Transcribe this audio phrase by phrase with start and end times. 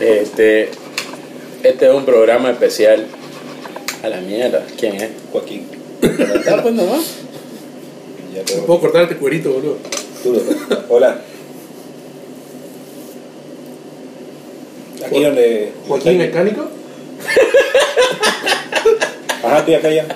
[0.00, 0.68] Este,
[1.62, 3.06] este es un programa especial.
[4.02, 5.10] A la mierda, ¿quién es?
[5.32, 5.66] Joaquín.
[6.46, 7.00] Ah, pues nomás.
[8.34, 9.78] Ya, pero- Puedo cortar este cuerito, boludo.
[10.22, 10.40] Duro.
[10.90, 11.20] Hola.
[15.06, 15.72] Aquí donde.
[15.88, 16.62] Joaquín Mecánico.
[19.42, 20.06] Ajá, estoy acá ya.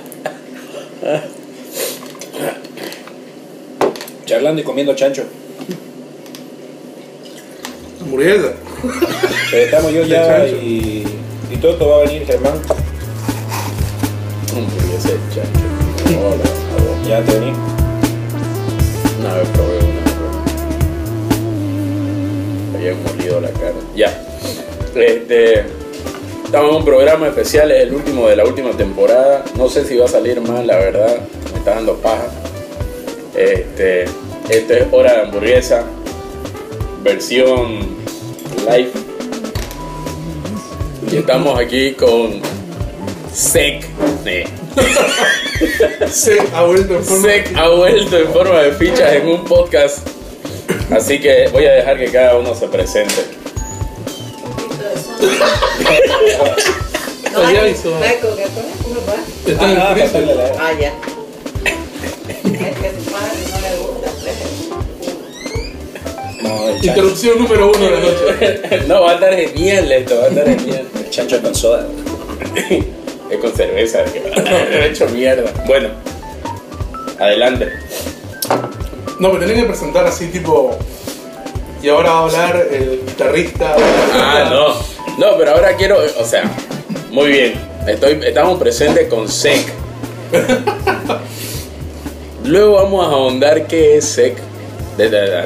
[4.27, 5.25] Charlando y comiendo chancho.
[8.03, 8.53] Hamburguesa.
[9.51, 11.05] Pero estamos yo ya y.
[11.51, 12.53] Y todo va a venir Germán.
[14.55, 15.67] Hamburguesa de chancho.
[16.21, 17.09] Hola, a.
[17.09, 17.53] Ya te vení.
[19.21, 20.03] Una vez probé una.
[22.79, 23.75] Había molido la cara.
[23.97, 24.23] Ya.
[24.95, 25.65] Este.
[26.45, 29.45] Estamos en un programa especial, es el último de la última temporada.
[29.57, 31.19] No sé si va a salir mal, la verdad.
[31.53, 32.29] Me está dando paja.
[33.35, 34.05] Este.
[34.49, 35.85] Esto es Hora de Hamburguesa.
[37.03, 37.98] Versión
[38.61, 38.91] live.
[41.11, 42.41] Y estamos aquí con
[43.33, 43.87] Sec.
[44.27, 44.45] Eh,
[46.11, 47.23] Se ha vuelto en forma.
[47.23, 50.07] Sec ha vuelto en forma de fichas en un podcast.
[50.91, 53.15] Así que voy a dejar que cada uno se presente.
[59.47, 59.95] El Ah.
[60.61, 60.93] Ah, ya.
[66.83, 68.85] Interrupción número uno de la noche.
[68.89, 70.87] No, va a estar genial esto, va a estar genial.
[70.97, 71.87] El chancho con soda.
[73.31, 75.53] Es con cerveza, que me he hecho mierda.
[75.67, 75.91] Bueno,
[77.19, 77.71] adelante.
[79.21, 80.79] No, me tenés que presentar así, tipo.
[81.83, 83.77] Y ahora va a hablar el guitarrista.
[84.15, 84.69] Ah, no.
[85.19, 86.51] No, pero ahora quiero, o sea,
[87.11, 87.55] muy bien.
[87.87, 89.75] Estoy, estamos presentes con SEC.
[92.45, 94.48] Luego vamos a ahondar qué es SEC.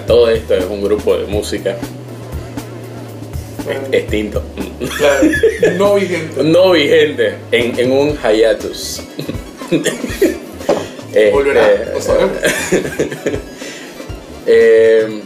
[0.06, 1.76] Todo esto es un grupo de música
[3.92, 4.42] extinto.
[4.96, 5.28] Claro,
[5.76, 6.42] no vigente.
[6.42, 9.02] No vigente, en, en un hiatus.
[11.12, 12.38] Este, Volverá, lo sabemos.
[14.46, 15.20] eh,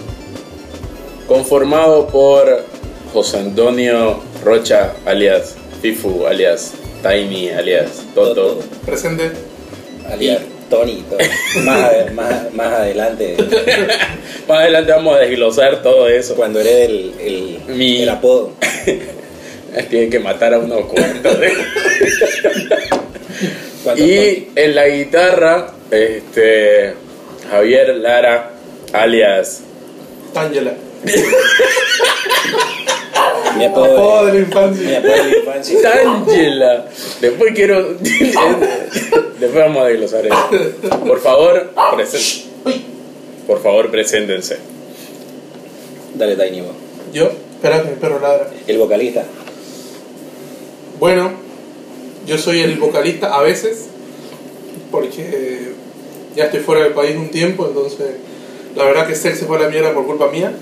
[1.28, 2.64] conformado por
[3.12, 6.72] José Antonio Rocha, alias Fifu, alias
[7.04, 8.34] Tiny, alias Toto.
[8.34, 8.64] Toto.
[8.84, 9.30] Presente.
[10.10, 10.40] Alias
[10.70, 11.04] Tony.
[11.08, 11.24] Tony.
[11.64, 13.36] Más, más, más adelante,
[14.48, 16.34] Más adelante vamos a desglosar todo eso.
[16.36, 18.52] cuando eres el, el, Mi- el apodo.
[19.90, 21.36] Tienen que matar a unos cuantos.
[21.42, 21.52] ¿eh?
[23.84, 26.94] ¿Cuántos Y en la guitarra, este
[27.50, 28.50] Javier Lara,
[28.92, 29.60] alias
[30.32, 30.72] Tángela.
[33.56, 34.98] Mi apodo, Apodo de, de la mi infancia.
[34.98, 35.78] apodo de infancia.
[35.82, 36.86] Tángela.
[37.20, 37.94] Después quiero.
[37.94, 40.48] Después vamos a desglosar eso.
[41.06, 42.44] Por favor, presen-
[43.46, 44.58] Por favor, preséntense.
[46.14, 46.72] Dale, Tiny, vos.
[47.12, 48.48] Yo, espera que mi perro ladra.
[48.66, 49.24] El vocalista.
[50.98, 51.30] Bueno,
[52.26, 53.86] yo soy el vocalista a veces,
[54.90, 55.72] porque
[56.34, 58.16] ya estoy fuera del país un tiempo, entonces
[58.74, 60.52] la verdad que Sex se fue a la mierda por culpa mía.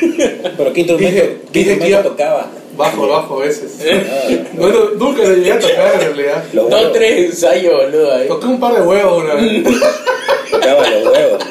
[0.56, 2.50] Pero ¿qué instrumento, Dije- qué dije instrumento que iba- tocaba?
[2.76, 3.78] Bajo, bajo a veces.
[4.54, 6.44] No, no, nunca le llegué a tocar en realidad.
[6.52, 8.12] Dos, tres ensayos, boludo.
[8.14, 8.28] ahí.
[8.28, 9.64] Toqué un par de huevos una vez.
[10.50, 11.44] Tocaba los huevos,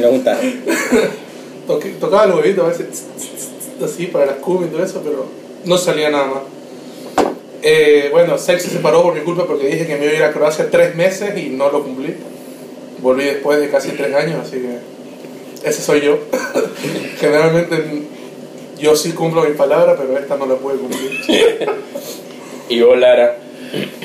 [0.00, 0.10] ¿no?
[0.10, 0.40] Un tajo.
[1.66, 2.86] Toqué- tocaba los huevitos a veces,
[3.84, 5.26] así para las cumbias y todo eso, pero
[5.64, 6.38] no salía nada más.
[7.62, 10.22] Eh, bueno, Sex se separó por mi culpa porque dije que me iba a ir
[10.24, 12.14] a Croacia tres meses y no lo cumplí.
[13.00, 14.78] Volví después de casi tres años, así que
[15.64, 16.18] ese soy yo.
[17.20, 17.76] Generalmente
[18.78, 21.10] yo sí cumplo mi palabra, pero esta no la pude cumplir.
[22.68, 23.36] Y vos, Lara.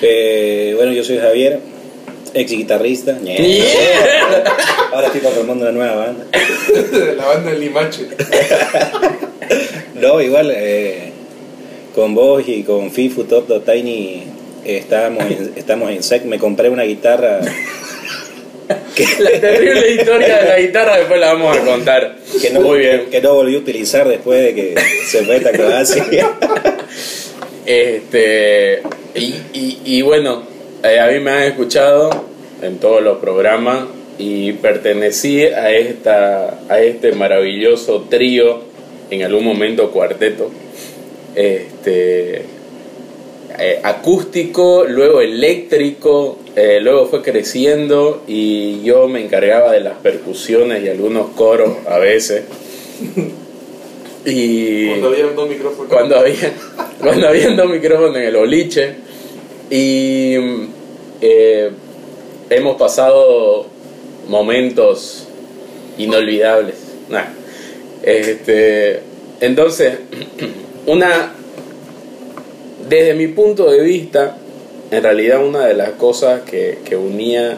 [0.02, 1.60] Eh, bueno, yo soy Javier,
[2.34, 3.18] ex guitarrista.
[4.92, 6.26] Ahora estoy conformando una nueva banda.
[7.16, 8.08] la banda del Limache.
[9.96, 11.14] No, igual, eh,
[11.96, 14.24] con vos y con Fifu, Toto, Tiny,
[14.66, 16.26] eh, estábamos en, estamos en SEC.
[16.26, 17.40] Me compré una guitarra
[18.96, 22.18] que, La terrible historia de la guitarra después la vamos a contar.
[22.42, 23.06] que, no, Muy bien.
[23.12, 24.76] que no volví a utilizar después de que
[25.08, 26.06] se fue a Croacia.
[27.66, 28.82] Este,
[29.16, 30.44] y, y, y bueno,
[30.84, 32.26] eh, a mí me han escuchado
[32.62, 33.86] en todos los programas
[34.18, 38.64] y pertenecí a, esta, a este maravilloso trío,
[39.10, 40.52] en algún momento cuarteto,
[41.36, 42.46] este,
[43.60, 50.84] eh, acústico, luego eléctrico, eh, luego fue creciendo y yo me encargaba de las percusiones
[50.84, 52.44] y algunos coros a veces.
[54.28, 55.88] Y Cuando había dos micrófonos.
[55.94, 56.52] cuando había
[57.00, 58.96] cuando había dos micrófonos en el boliche
[59.70, 60.34] y
[61.22, 61.70] eh,
[62.50, 63.68] hemos pasado
[64.28, 65.28] momentos
[66.00, 67.26] inolvidables Nah.
[68.04, 69.02] este
[69.42, 70.00] Entonces,
[70.88, 71.34] una,
[72.88, 74.38] desde mi punto de vista,
[74.92, 77.58] en realidad una de las cosas que, que unía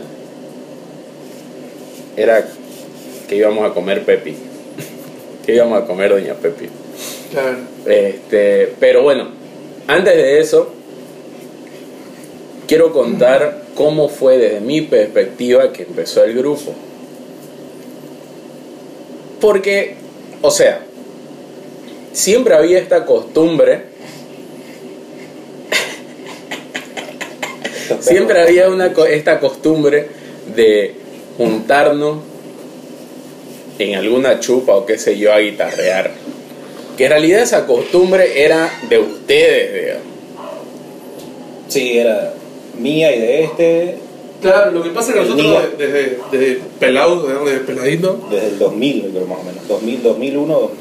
[2.16, 2.48] era
[3.28, 4.36] que íbamos a comer Pepi,
[5.46, 6.68] que íbamos a comer Doña Pepi.
[7.32, 7.58] Claro.
[7.86, 9.30] Este, pero bueno,
[9.88, 10.74] antes de eso,
[12.68, 16.74] quiero contar cómo fue desde mi perspectiva que empezó el grupo.
[19.40, 19.96] Porque,
[20.42, 20.82] o sea,
[22.12, 23.97] siempre había esta costumbre,
[28.00, 30.08] siempre había una, co- esta costumbre
[30.56, 30.96] de
[31.38, 32.18] juntarnos
[33.80, 36.12] en alguna chupa o qué sé yo a guitarrear.
[36.98, 40.04] Que en realidad esa costumbre era de ustedes, digamos.
[41.68, 42.34] Sí, era
[42.80, 43.98] mía y de este
[44.42, 48.48] Claro, lo que pasa es que El nosotros desde, desde pelado, digamos, desde peladito, desde
[48.50, 49.68] el 2000, creo más o menos.
[49.68, 50.72] 2000, 2001,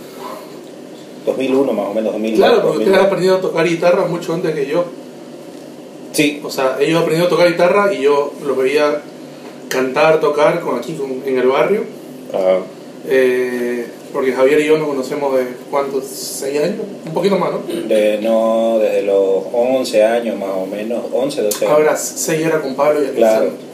[1.25, 2.35] 2001 más o menos, 2000.
[2.35, 3.01] claro, porque ustedes 2001.
[3.01, 4.85] han aprendido a tocar guitarra mucho antes que yo.
[6.17, 9.03] Sí, O sea, ellos aprendieron a tocar guitarra y yo los veía
[9.69, 11.85] cantar, tocar con, aquí con- en el barrio.
[12.33, 12.59] Ah,
[13.09, 16.77] Eh, porque Javier y yo nos conocemos de cuántos, seis años,
[17.07, 17.61] un poquito más, ¿no?
[17.87, 21.77] de, no, desde los 11 años más o menos, 11, 12 años.
[21.79, 23.41] Ahora seis era con Pablo y Claro.
[23.43, 23.67] Alexander.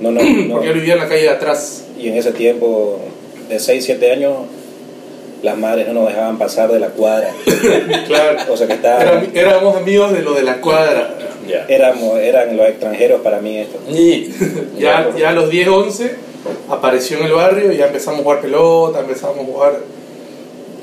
[0.00, 0.54] No, no, no.
[0.54, 1.84] Porque él vivía en la calle de atrás.
[1.98, 2.98] Y en ese tiempo,
[3.50, 4.32] de 6, 7 años,
[5.42, 7.32] las madres no nos dejaban pasar de la cuadra.
[8.06, 8.38] Claro.
[8.52, 11.14] O sea que está, Era- éramos amigos de lo de la cuadra.
[11.68, 13.78] Éramos, eran los extranjeros para mí esto.
[13.90, 14.30] Y-
[14.78, 16.14] Ya, ya a los 10, 11
[16.70, 19.78] apareció en el barrio y ya empezamos a jugar pelota, empezamos a jugar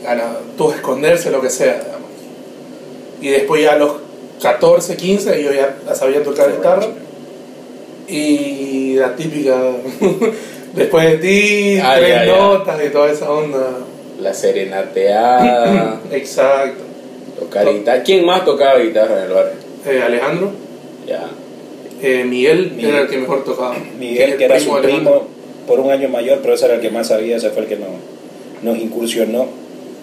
[0.05, 1.73] a a esconderse, lo que sea.
[1.83, 2.09] digamos.
[3.21, 3.91] Y después ya a los
[4.41, 6.85] 14, 15 yo ya sabía tocar guitarra.
[8.07, 9.57] Y la típica,
[10.75, 12.37] después de ti, Ah, tres ya, ya.
[12.37, 13.69] notas y toda esa onda.
[14.21, 16.83] La serenateada, Exacto.
[17.39, 18.03] tocar guitarra.
[18.03, 19.66] ¿Quién más tocaba guitarra en el barrio?
[19.85, 20.51] Eh, Alejandro,
[21.07, 21.29] Ya.
[22.01, 22.89] eh, Miguel, Miguel.
[22.89, 23.75] era el que mejor tocaba.
[23.99, 25.11] Miguel, El que era su Alejandro.
[25.21, 25.27] primo
[25.67, 27.77] por un año mayor, pero ese era el que más sabía, ese fue el que
[27.77, 27.89] nos,
[28.63, 29.47] nos incursionó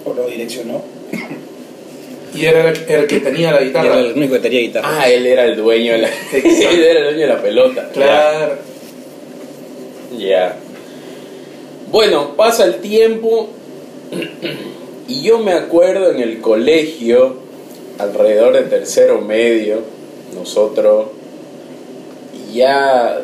[0.05, 0.83] o nos direccionó.
[2.35, 3.87] Y era el, el que tenía la Y guitarra.
[3.87, 4.89] era el único que tenía guitarra.
[4.91, 6.49] Ah, él era el dueño de la, Exacto.
[6.71, 7.89] él era el dueño de la pelota.
[7.93, 8.57] Claro.
[10.13, 10.19] Ya.
[10.19, 10.57] Ya.
[11.91, 13.51] Bueno, pasa el tiempo
[15.09, 17.37] y yo me acuerdo en el colegio,
[17.99, 19.81] alrededor de tercero medio,
[20.35, 21.07] nosotros
[22.53, 23.21] ya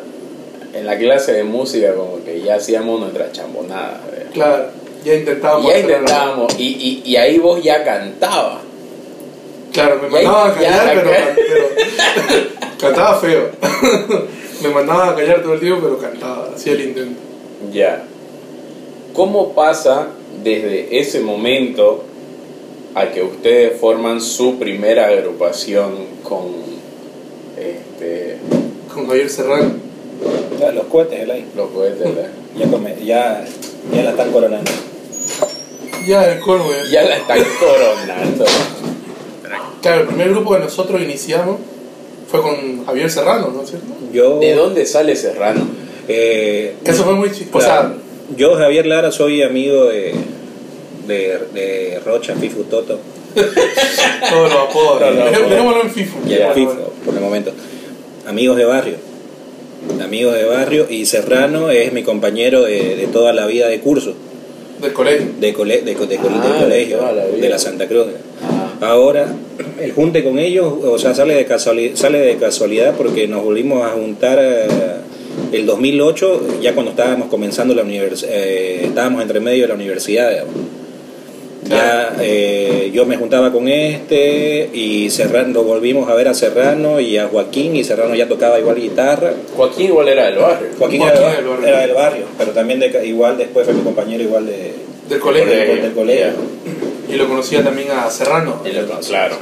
[0.73, 4.01] en la clase de música como que ya hacíamos nuestra chambonada.
[4.09, 4.31] ¿verdad?
[4.33, 4.65] Claro,
[5.03, 5.71] ya intentábamos.
[5.71, 8.61] ya intentábamos y, y, y ahí vos ya cantabas.
[9.73, 12.47] Claro, me Y ahí mandaba a callar, pero, pero
[12.79, 13.49] cantaba feo.
[14.63, 17.21] me mandaba a callar todo el tiempo, pero cantaba, hacía el intento.
[17.71, 18.03] Ya.
[19.13, 20.07] ¿Cómo pasa
[20.43, 22.03] desde ese momento
[22.95, 25.91] a que ustedes forman su primera agrupación
[26.23, 26.47] con
[27.57, 28.37] este,
[28.93, 29.71] Con Javier Serrano.
[30.59, 31.45] Ya, Los cohetes, el ahí.
[31.55, 31.99] los cohetes?
[31.99, 32.29] ¿verdad?
[32.57, 33.45] Ya, come- ya,
[33.93, 34.71] ya la están coronando.
[36.07, 36.65] Ya, el colmo.
[36.85, 37.01] ya.
[37.01, 38.45] Ya la están coronando.
[39.81, 41.57] Claro, el primer grupo que nosotros iniciamos
[42.29, 43.87] fue con Javier Serrano, ¿no es cierto?
[44.13, 45.61] Yo, ¿De dónde sale Serrano?
[46.07, 47.65] eh, Eso fue muy chistoso.
[47.65, 47.93] claro,
[48.37, 50.13] yo, Javier Lara, soy amigo de,
[51.11, 52.99] de, de Rocha, Fifu Toto.
[54.29, 55.01] Todos los apodos.
[55.49, 56.19] Dejémoslo en FIFO,
[57.05, 57.51] por el momento.
[58.27, 58.95] Amigos de barrio.
[60.03, 60.87] Amigos de barrio.
[60.89, 64.13] Y Serrano es mi compañero de, de toda la vida de curso,
[64.81, 65.27] Del colegio.
[65.39, 66.17] de, cole- de, Ah, de
[66.63, 68.07] colegio, la de la Santa Cruz.
[68.43, 69.27] Ah, Ahora,
[69.79, 73.83] el junte con ellos, o sea, sale de, casualidad, sale de casualidad porque nos volvimos
[73.85, 74.65] a juntar eh,
[75.51, 80.29] el 2008, ya cuando estábamos comenzando la universidad, estábamos entre medio de la universidad.
[80.31, 80.53] digamos.
[81.71, 86.99] Ya eh, yo me juntaba con este y Serrano, lo volvimos a ver a Serrano
[86.99, 89.33] y a Joaquín y Serrano ya tocaba igual guitarra.
[89.55, 90.67] Joaquín igual era del barrio.
[90.77, 91.67] Joaquín, Joaquín era, del barrio.
[91.67, 94.73] era del barrio, pero también de, ca- igual después fue mi compañero igual de,
[95.09, 95.49] Del colegio.
[95.53, 96.27] del, del colegio.
[97.09, 98.61] Y lo conocía también a Serrano.
[98.65, 99.35] Y lo- claro.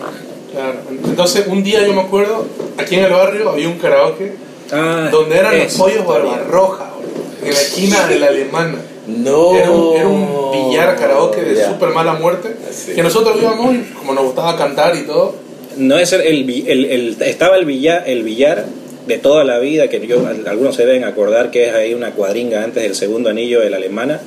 [0.52, 0.76] Claro.
[1.06, 2.46] Entonces, un día yo me acuerdo,
[2.78, 4.34] aquí en el barrio había un karaoke
[4.72, 6.06] Ah, donde eran los pollos.
[6.06, 8.76] Barbarroja, boludo, en la esquina de la alemana.
[9.18, 9.56] No.
[9.56, 11.70] Era un, era un billar karaoke de Ya.
[11.70, 12.56] súper mala muerte.
[12.72, 12.94] Sí.
[12.94, 15.36] Que nosotros íbamos y como nos gustaba cantar y todo.
[15.78, 18.66] No es el, el, vi- el- el- estaba el billar, el billar
[19.08, 22.64] de toda la vida que yo algunos se deben acordar que es ahí una cuadringa
[22.64, 24.20] antes del segundo anillo de la alemana,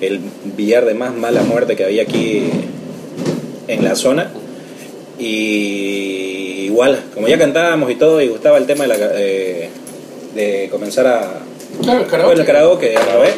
[0.00, 0.20] el
[0.56, 2.42] billar de más mala muerte que había aquí
[3.68, 4.30] en la zona
[5.18, 9.68] y igual como ya cantábamos y todo y gustaba el tema de, la, eh,
[10.34, 11.40] de comenzar a
[11.82, 12.26] Claro, el karaoke.
[12.26, 13.34] bueno, el karaoke, a la vez.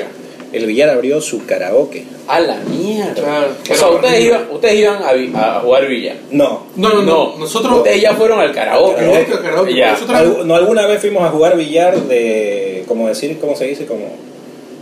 [0.52, 2.04] El billar abrió su karaoke.
[2.26, 3.14] A la mierda.
[3.14, 6.16] Claro, o sea, ustedes iban, ustedes iban a, vi- a jugar billar.
[6.30, 6.66] No.
[6.76, 7.37] No, no, no.
[7.38, 7.78] Nosotros.
[7.78, 9.02] Ustedes ya fueron al karaoke.
[9.04, 9.75] Directo al karaoke.
[9.75, 9.92] Ya.
[9.92, 13.87] Nosotros- Algu- no, alguna vez fuimos a jugar billar de, como decir, ¿cómo se dice?
[13.87, 14.07] Como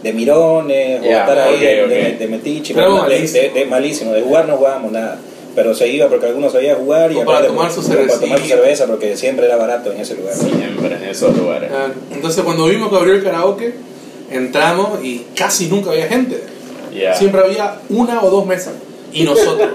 [0.03, 1.89] de mirones, o Ya, estar ahí ok, de, ok.
[1.89, 3.43] de, de metiche, Pero de, malísimo.
[3.43, 5.19] de- de malísimo, de jugar no jugábamos nada.
[5.55, 7.95] Pero se iba porque algunos sabían jugar y O para aparte- tomar su o para
[7.97, 8.47] tomar su cervecita.
[8.57, 10.35] cerveza porque siempre era barato en ese lugar.
[10.35, 11.71] Siempre en esos lugares.
[11.75, 13.73] Ah, Entonces, cuando vimos que abrió el karaoke,
[14.31, 16.43] entramos y casi nunca había gente.
[17.17, 18.75] Siempre había una o dos mesas.
[19.13, 19.69] Y nosotros.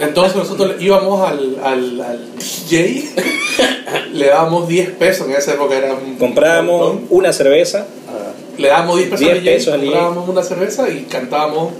[0.00, 2.20] Entonces, nosotros íbamos al, al, al
[2.68, 3.04] DJ,
[4.12, 6.16] le dábamos 10 pesos, en esa época era un.
[6.16, 7.06] Comprábamos montón.
[7.10, 7.86] una cerveza,
[8.58, 9.92] Le dábamos 10 pesos 10 al DJ, pesos al DJ.
[9.92, 11.72] comprábamos una cerveza y cantábamos.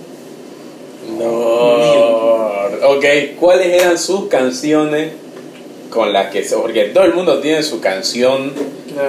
[1.19, 1.27] No.
[2.89, 3.05] Ok,
[3.39, 5.13] ¿cuáles eran sus canciones
[5.91, 6.43] con las que?
[6.43, 8.53] Porque todo el mundo tiene su canción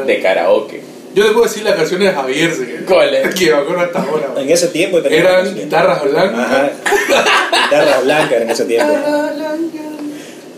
[0.06, 0.82] de karaoke.
[1.17, 2.81] Yo le puedo decir las canciones de Javier, si querés.
[2.86, 3.33] ¿Cuál es?
[3.36, 4.27] que me acuerdo hasta ahora.
[4.38, 6.45] en ese tiempo Eran guitarras blancas.
[6.45, 6.69] Ajá.
[7.63, 8.93] Guitarra blanca en ese tiempo.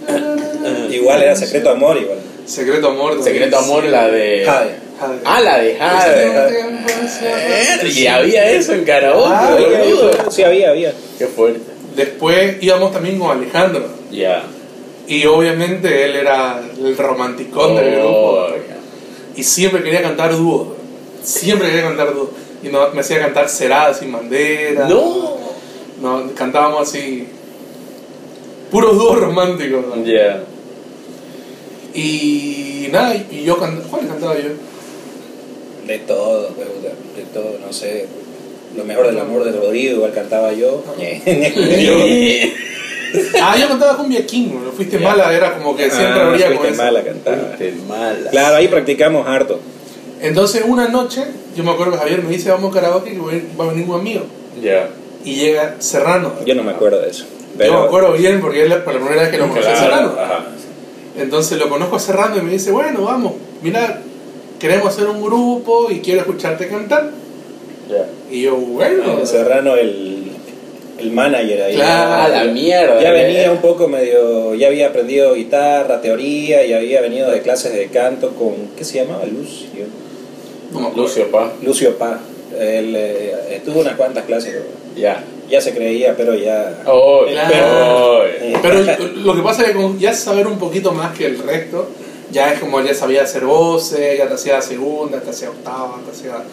[0.92, 2.18] Igual era secreto amor igual.
[2.46, 3.24] Secreto Amor.
[3.24, 4.44] Secreto Amor, la de.
[4.44, 4.72] Jade.
[5.00, 5.20] Jade.
[5.24, 7.90] Ah, la de Jade.
[7.90, 10.30] Y había eso en karaoke, Ah, boludo.
[10.30, 10.92] Sí, había, había.
[11.18, 11.62] Qué fuerte.
[11.96, 13.88] Después íbamos también con Alejandro.
[14.12, 14.44] Ya.
[15.08, 18.48] Y obviamente él era el romanticón del grupo.
[19.40, 20.76] Y siempre quería cantar dúo.
[21.24, 22.30] Siempre quería cantar dúo.
[22.62, 24.90] Y no, me hacía cantar Cerada sin bandera.
[24.90, 25.38] No.
[26.02, 27.26] No, cantábamos así.
[28.70, 29.86] Puros dúos románticos.
[29.88, 30.04] ¿no?
[30.04, 30.44] Ya.
[31.94, 33.88] Y nada, y yo cantaba.
[33.90, 34.50] ¿Cuál cantaba yo?
[35.88, 36.68] De todo, pues,
[37.16, 38.08] de todo, no sé.
[38.76, 40.84] Lo mejor del amor de Rodrigo, igual cantaba yo.
[43.42, 44.50] Ah, yo cantaba Cumbia King.
[44.64, 44.72] ¿no?
[44.72, 46.84] Fuiste mala, era como que siempre Ah, abría con fuiste eso.
[46.84, 47.38] mala cantaba.
[47.58, 48.30] Fuiste mala.
[48.32, 49.60] Claro, ahí practicamos harto.
[50.22, 51.24] Entonces, una noche,
[51.56, 53.20] yo me acuerdo que Javier me dice: Vamos a karaoke, que
[53.60, 54.22] va a venir un amigo.
[54.62, 54.90] Ya.
[55.24, 56.34] Y llega Serrano.
[56.46, 57.26] Yo no me acuerdo de eso.
[57.58, 59.76] Yo me acuerdo bien porque es la, por la primera vez que lo conocí a
[59.76, 60.14] Serrano.
[60.18, 60.46] Ajá.
[61.18, 64.00] Entonces lo conozco a Serrano y me dice, bueno, vamos, mira,
[64.60, 67.12] queremos hacer un grupo y quiero escucharte cantar.
[67.90, 68.06] Ya.
[68.32, 70.29] Y yo, bueno, Serrano, el,
[71.00, 71.76] el manager ahí.
[71.76, 72.34] Claro.
[72.34, 73.02] La mierda.
[73.02, 77.74] Ya venía un poco medio, ya había aprendido guitarra, teoría, y había venido de clases
[77.74, 79.26] de canto con, ¿qué se llamaba?
[79.26, 79.86] Lucio.
[80.74, 80.92] no.
[80.96, 81.52] Lucio Pa.
[81.62, 82.20] Lucio Pa.
[82.60, 84.56] Él eh, estuvo unas cuantas clases,
[84.96, 85.24] Ya.
[85.50, 86.82] ya se creía, pero ya...
[86.86, 88.24] Oh, Claro.
[88.24, 88.24] oh.
[88.62, 88.80] Pero
[89.24, 91.88] lo que pasa es que con ya saber un poquito más que el resto,
[92.32, 96.12] ya es como ya sabía hacer voces, ya te hacía segunda, te hacía octava, te
[96.12, 96.44] hacía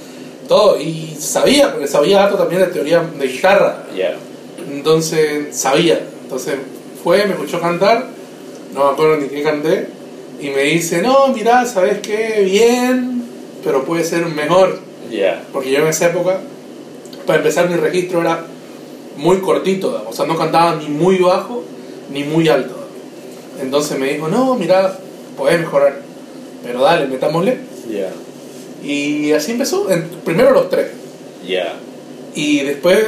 [0.47, 0.81] todo.
[0.81, 3.85] Y sabía, porque sabía harto también de teoría de guitarra.
[3.97, 4.15] Ya.
[4.77, 6.01] Entonces sabía.
[6.23, 6.57] Entonces
[7.03, 8.07] fue, me escuchó cantar,
[8.75, 9.89] no me acuerdo ni qué canté,
[10.41, 12.43] y me dice, no, mira, ¿sabes qué?
[12.45, 13.25] Bien,
[13.65, 14.79] pero puede ser mejor.
[15.11, 15.43] Ya.
[15.53, 16.41] Porque yo en esa época,
[17.27, 18.45] para empezar, mi registro era
[19.17, 21.65] muy cortito, o sea, no cantaba ni muy bajo
[22.13, 22.75] ni muy alto.
[23.63, 24.99] Entonces me dijo, no, mira,
[25.39, 26.01] podés mejorar,
[26.63, 27.57] pero dale, metámosle.
[27.91, 28.11] Ya.
[28.87, 30.89] Y así empezó, en- primero los tres.
[31.47, 31.77] Ya.
[32.35, 32.99] Y después,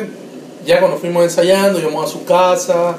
[0.66, 2.96] ya cuando fuimos ensayando, íbamos a su casa.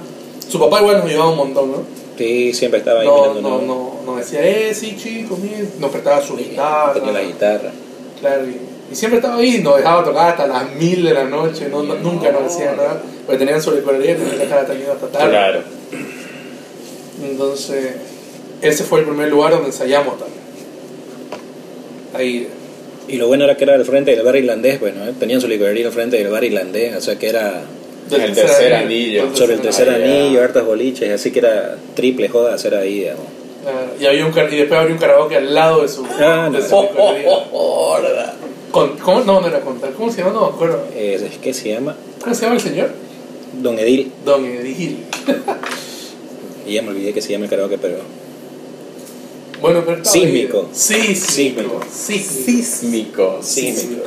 [0.50, 1.78] Su papá igual nos ayudaba un montón, ¿no?
[2.18, 5.90] Sí, siempre estaba ahí No, mirando, no, no, nos decía, eh, sí, chicos, miren, nos
[5.92, 6.94] prestaba su guitarra.
[6.94, 7.72] Tenía la guitarra.
[8.20, 8.58] Claro, y,
[8.92, 11.96] y siempre estaba ahí, nos dejaba tocar hasta las mil de la noche, no, no-
[11.96, 15.30] nunca nos decía nada, porque tenían su y tenían que dejar atendido hasta tarde.
[15.30, 15.60] Claro.
[17.24, 17.94] Entonces,
[18.62, 20.40] ese fue el primer lugar donde ensayamos también.
[22.14, 22.48] Ahí,
[23.10, 25.14] Y lo bueno era que era al frente del bar irlandés, bueno, ¿eh?
[25.20, 27.62] tenían su licorería al frente del bar irlandés, o sea que era
[28.10, 29.36] del El tercer anillo.
[29.36, 30.06] sobre el tercer Ah, ya.
[30.06, 33.26] anillo, hartas boliches, así que era triple joda hacer ahí, digamos.
[33.68, 36.50] Ah, y, había un, car- y después había un karaoke al lado de su, Ah,
[36.52, 36.66] de no.
[36.66, 37.30] su licorería.
[37.52, 38.36] Horda.
[38.72, 39.22] Con- ¿Cómo?
[39.22, 39.92] No, no era contar.
[39.94, 40.34] ¿Cómo se llama?
[40.34, 40.86] No me acuerdo.
[40.96, 41.96] Eh, ¿Qué se llama?
[42.22, 42.90] ¿Cómo se llama el señor?
[43.62, 44.12] Don Edil.
[44.24, 45.04] Don Edil.
[46.68, 47.96] Y ya me olvidé que se llama el karaoke, pero...
[49.62, 50.70] Bueno, pero Sísmico.
[50.74, 51.80] Sí, sísmico.
[51.92, 52.60] Sísmico.
[52.62, 53.40] Sísmico.
[53.44, 54.04] Sísmico.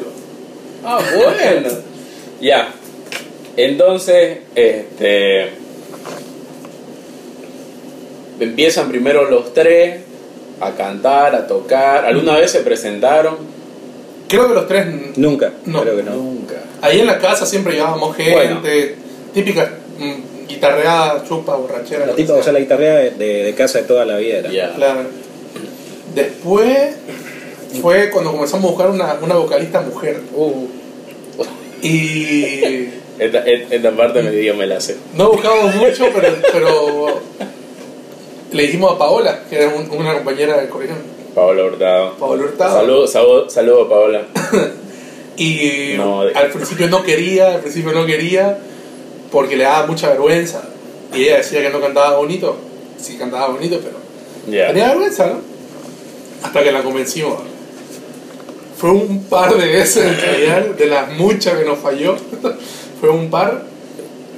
[0.84, 1.68] Ah, bueno.
[2.40, 2.72] Ya.
[3.56, 5.50] Entonces, este.
[8.40, 10.00] Empiezan primero los tres
[10.60, 12.04] a cantar, a tocar.
[12.04, 13.36] ¿Alguna vez se presentaron?
[14.28, 14.86] Creo que los tres.
[15.16, 15.82] Nunca, No.
[15.82, 16.14] creo que no.
[16.16, 16.56] Nunca.
[16.80, 18.32] Ahí en la casa siempre llevábamos gente.
[18.32, 18.60] Bueno.
[19.32, 22.06] Típica mm, guitarreada, chupa, borrachera.
[22.06, 23.10] La tipa, o sea, la guitarra de,
[23.44, 24.50] de casa de toda la vida era.
[24.50, 24.74] Ya.
[24.74, 25.02] Claro.
[26.14, 26.94] Después
[27.80, 30.20] fue cuando comenzamos a buscar una, una vocalista mujer.
[30.34, 30.66] Uh,
[31.82, 32.88] Y
[33.18, 34.96] esta, esta parte me dio me la sé.
[35.14, 37.20] no buscamos mucho, pero, pero
[38.52, 40.94] le dijimos a Paola, que era un- una compañera del colegio.
[41.34, 42.12] Paola Hurtado.
[42.18, 42.74] Paola Hurtado.
[42.76, 44.22] Saludos saludo, saludo, Paola.
[45.36, 48.58] Y No, de- al principio no quería, al principio no quería,
[49.32, 50.62] porque le daba mucha vergüenza.
[51.14, 52.54] Y ella decía que no cantaba bonito.
[53.00, 53.96] Sí cantaba bonito, pero
[54.68, 55.40] tenía vergüenza, ¿no?
[56.42, 57.38] Hasta que la convencimos.
[58.76, 62.16] Fue un par de veces ensayar, de las muchas que nos falló.
[63.00, 63.62] Fue un par.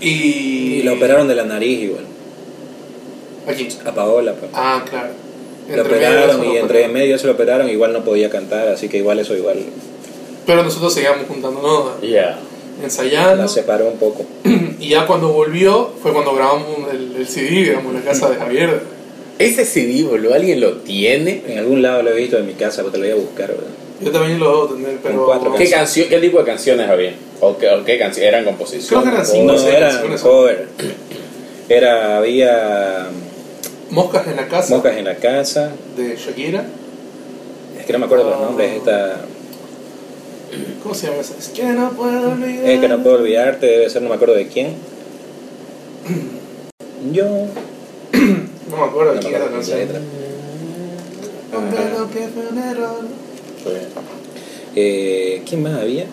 [0.00, 0.80] Y.
[0.80, 2.04] Y la operaron de la nariz igual.
[3.48, 3.68] Aquí.
[3.86, 4.50] A Paola, pues.
[4.54, 5.10] Ah, claro.
[5.70, 6.92] La operaron y lo entre operaron.
[6.92, 9.60] medio se lo operaron, igual no podía cantar, así que igual eso igual
[10.44, 12.38] Pero nosotros seguíamos juntándonos, Ya.
[12.82, 13.36] ensayando.
[13.42, 14.26] la separó un poco.
[14.78, 18.36] Y ya cuando volvió fue cuando grabamos el, el CD, digamos, en la casa de
[18.36, 18.82] Javier.
[19.38, 21.42] Ese CD, boludo, ¿alguien lo tiene?
[21.48, 23.48] En algún lado lo he visto en mi casa, pero te lo voy a buscar,
[23.48, 23.64] ¿verdad?
[24.00, 25.24] Yo también lo debo tener, pero.
[25.26, 27.14] cuatro ¿Qué, canción, ¿Qué tipo de canciones había?
[27.40, 28.28] ¿O qué, o qué canciones?
[28.32, 28.88] ¿Eran composiciones?
[28.88, 29.52] Creo que eran cinco.
[29.52, 30.20] No, sé, era canciones.
[30.20, 30.68] cover.
[31.68, 33.06] Era, había
[33.90, 35.72] Moscas en la casa Moscas en la casa.
[35.96, 36.64] de Shakira.
[37.78, 38.44] Es que no me acuerdo los Ah.
[38.44, 38.72] nombres.
[38.76, 39.20] Esta,
[40.82, 41.34] ¿Cómo se llama esa?
[41.38, 42.66] Es que no puedo olvidar.
[42.70, 44.74] es que no puedo olvidarte, debe ser, no me acuerdo de quién.
[47.12, 47.46] Yo.
[48.70, 49.78] No me acuerdo de quién era la canción.
[49.78, 50.00] letra.
[54.76, 56.06] Eh, ¿Quién más había?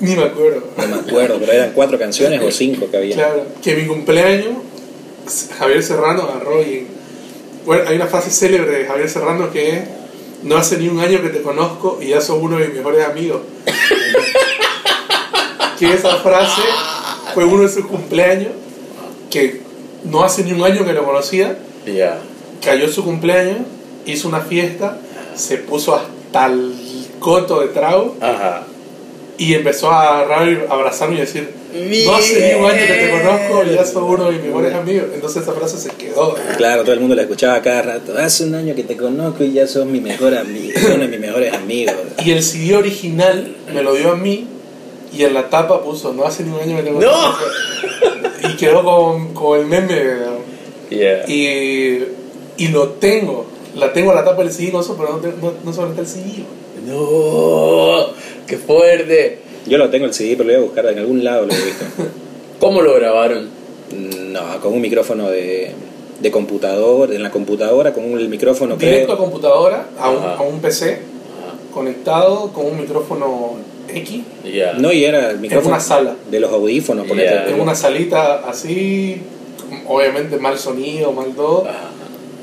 [0.00, 0.62] Ni me acuerdo.
[0.76, 3.14] No me acuerdo, pero eran cuatro canciones o cinco que había.
[3.14, 4.54] Claro, que mi cumpleaños,
[5.58, 6.86] Javier Serrano agarró y.
[7.64, 9.80] Bueno, hay una frase célebre de Javier Serrano que es:
[10.42, 13.04] No hace ni un año que te conozco y ya sos uno de mis mejores
[13.04, 13.40] amigos.
[15.78, 16.62] que esa frase
[17.34, 18.52] fue uno de sus cumpleaños,
[19.30, 19.62] que
[20.04, 22.18] no hace ni un año que lo conocía, Ya.
[22.64, 23.58] cayó su cumpleaños,
[24.06, 24.98] hizo una fiesta,
[25.34, 26.72] se puso hasta el
[27.18, 28.62] coto de trago Ajá.
[29.38, 31.50] y empezó a agarrar y abrazarme y decir,
[32.04, 34.74] no hace ni un año que te conozco y ya sos uno de mis mejores
[34.74, 35.06] amigos.
[35.14, 36.34] Entonces esa frase se quedó.
[36.56, 38.16] Claro, todo el mundo la escuchaba cada rato.
[38.18, 41.20] Hace un año que te conozco y ya sos mi mejor amigo, uno de mis
[41.20, 41.94] mejores amigos.
[42.24, 44.46] Y el CD original me lo dio a mí
[45.12, 46.98] y en la tapa puso, no hace ni un año que te ¡No!
[47.00, 47.44] conozco.
[48.17, 48.17] Y
[48.58, 49.94] quedó con, con el meme.
[50.90, 51.24] Ya.
[51.26, 52.04] Y,
[52.56, 53.46] y lo tengo.
[53.76, 56.44] La tengo la tapa del CD con eso, pero no, no, no solamente el CD.
[56.86, 58.06] No.
[58.46, 59.38] ¡Qué fuerte!
[59.66, 61.56] Yo lo tengo el CD, pero lo voy a buscar en algún lado, lo he
[61.64, 61.84] visto.
[62.60, 63.48] ¿Cómo lo grabaron?
[64.32, 65.72] No, con un micrófono de,
[66.20, 68.86] de computador, en la computadora, con un, el micrófono que...
[68.86, 71.56] Directo a computadora, a un, a un PC, Ajá.
[71.72, 73.56] conectado con un micrófono
[73.88, 74.20] X.
[74.44, 74.74] Ya.
[74.74, 76.14] No, y era el micrófono una sala.
[76.30, 77.06] de los audífonos.
[77.08, 77.46] Ya.
[77.46, 79.20] en una salita así,
[79.86, 81.66] obviamente mal sonido, mal todo,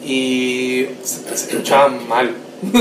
[0.06, 2.32] y se, se escuchaban mal.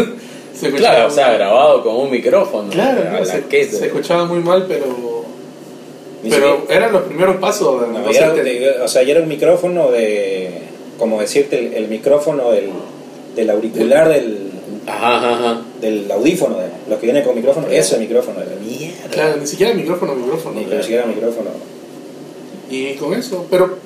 [0.54, 2.70] se escuchaba Claro, o sea, grabado con un micrófono.
[2.70, 5.24] Claro, se, que se escuchaba muy mal, pero,
[6.28, 7.80] pero eran los primeros pasos.
[7.80, 10.50] de- No, no era de- o sea, ya era un micrófono de,
[10.98, 12.70] como decirte, el, el micrófono del,
[13.36, 14.50] del auricular del,
[14.86, 15.62] Ajá, ajá, ajá.
[15.80, 18.50] del audífono, de, los que vienen con micrófono, ese micrófono era.
[18.98, 19.10] Mierda.
[19.10, 20.60] Claro, ni siquiera micrófono, micrófono.
[20.60, 21.50] Ni siquiera micrófono.
[22.70, 23.78] Y con eso, pero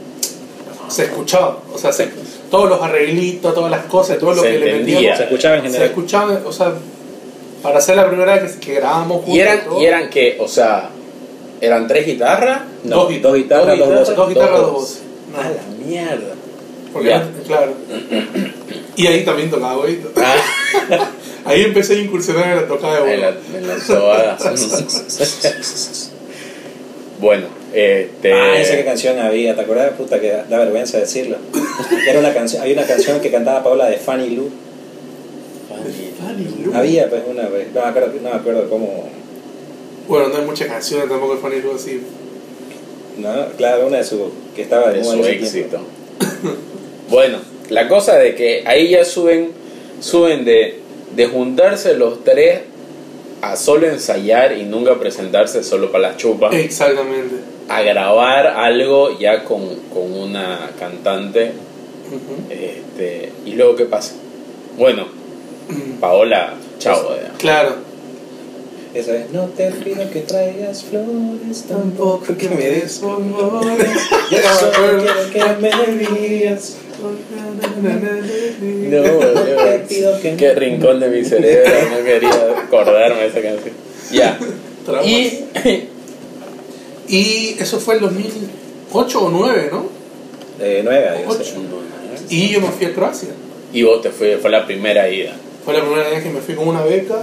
[0.88, 2.08] se escuchaba, o sea, se-
[2.50, 5.60] todos los arreglitos, todas las cosas, todo lo Se que le metíamos, Se escuchaba en
[5.62, 5.88] se general.
[5.88, 6.72] escuchaba, o sea,
[7.62, 9.34] para ser la primera vez que, que grabábamos juntos.
[9.34, 10.90] ¿Y eran, y eran que, o sea,
[11.60, 12.62] eran tres guitarras?
[12.84, 14.16] No, Dos guitarras, dos guitarras, dos voces.
[14.16, 14.98] dos guitarras, dos voces.
[15.32, 15.46] voces.
[15.46, 16.34] A la mierda.
[16.92, 17.72] Porque claro.
[18.96, 19.84] Y ahí también tocaba.
[20.16, 20.36] Ah,
[21.48, 23.40] Ahí empecé a incursionar en la tocada de en, la, huevo.
[23.56, 24.40] en las sobadas.
[27.20, 28.32] bueno, este.
[28.32, 29.92] Ah, esa qué canción había, ¿te acuerdas?
[29.92, 31.38] Puta que da, vergüenza decirlo.
[32.06, 34.50] Era una canción, hay una canción que cantaba Paola de Fanny Lu.
[36.20, 36.74] Fanny Lu.
[36.74, 39.10] Había pues una vez, no me acuerdo, no me acuerdo cómo.
[40.06, 42.02] Bueno, no hay muchas canciones tampoco de Fanny Lu así.
[43.18, 44.20] No, claro, una de sus
[44.54, 45.80] que estaba de de su éxito.
[47.10, 49.50] bueno, la cosa de que ahí ya suben,
[50.00, 50.80] suben de,
[51.14, 52.60] de juntarse los tres
[53.42, 57.36] a solo ensayar y nunca presentarse solo para la chupa, Exactamente.
[57.68, 61.52] a grabar algo ya con, con una cantante.
[62.50, 64.14] Este, y luego, ¿qué pasa?
[64.76, 65.06] Bueno,
[66.00, 67.14] Paola, chao.
[67.16, 67.32] ya.
[67.38, 67.76] Claro.
[68.94, 73.86] Esa es, no te pido que traigas flores, Tampoco que me des bombores.
[74.30, 75.66] Yo solo quiero que
[76.00, 76.76] me digas.
[78.90, 83.74] No, Qué rincón de mi cerebro, no quería acordarme de esa canción.
[84.10, 84.38] Ya.
[84.84, 85.06] Traumas.
[85.06, 85.44] Y
[87.08, 89.86] Y eso fue el 2008 o 9, ¿no?
[90.60, 91.40] Eh, nueve, yo sé.
[91.40, 91.54] Ocho.
[92.28, 93.30] Y yo me fui a Croacia.
[93.72, 95.34] Y vos te fue, fue la primera ida.
[95.64, 97.22] Fue la primera vez que me fui con una beca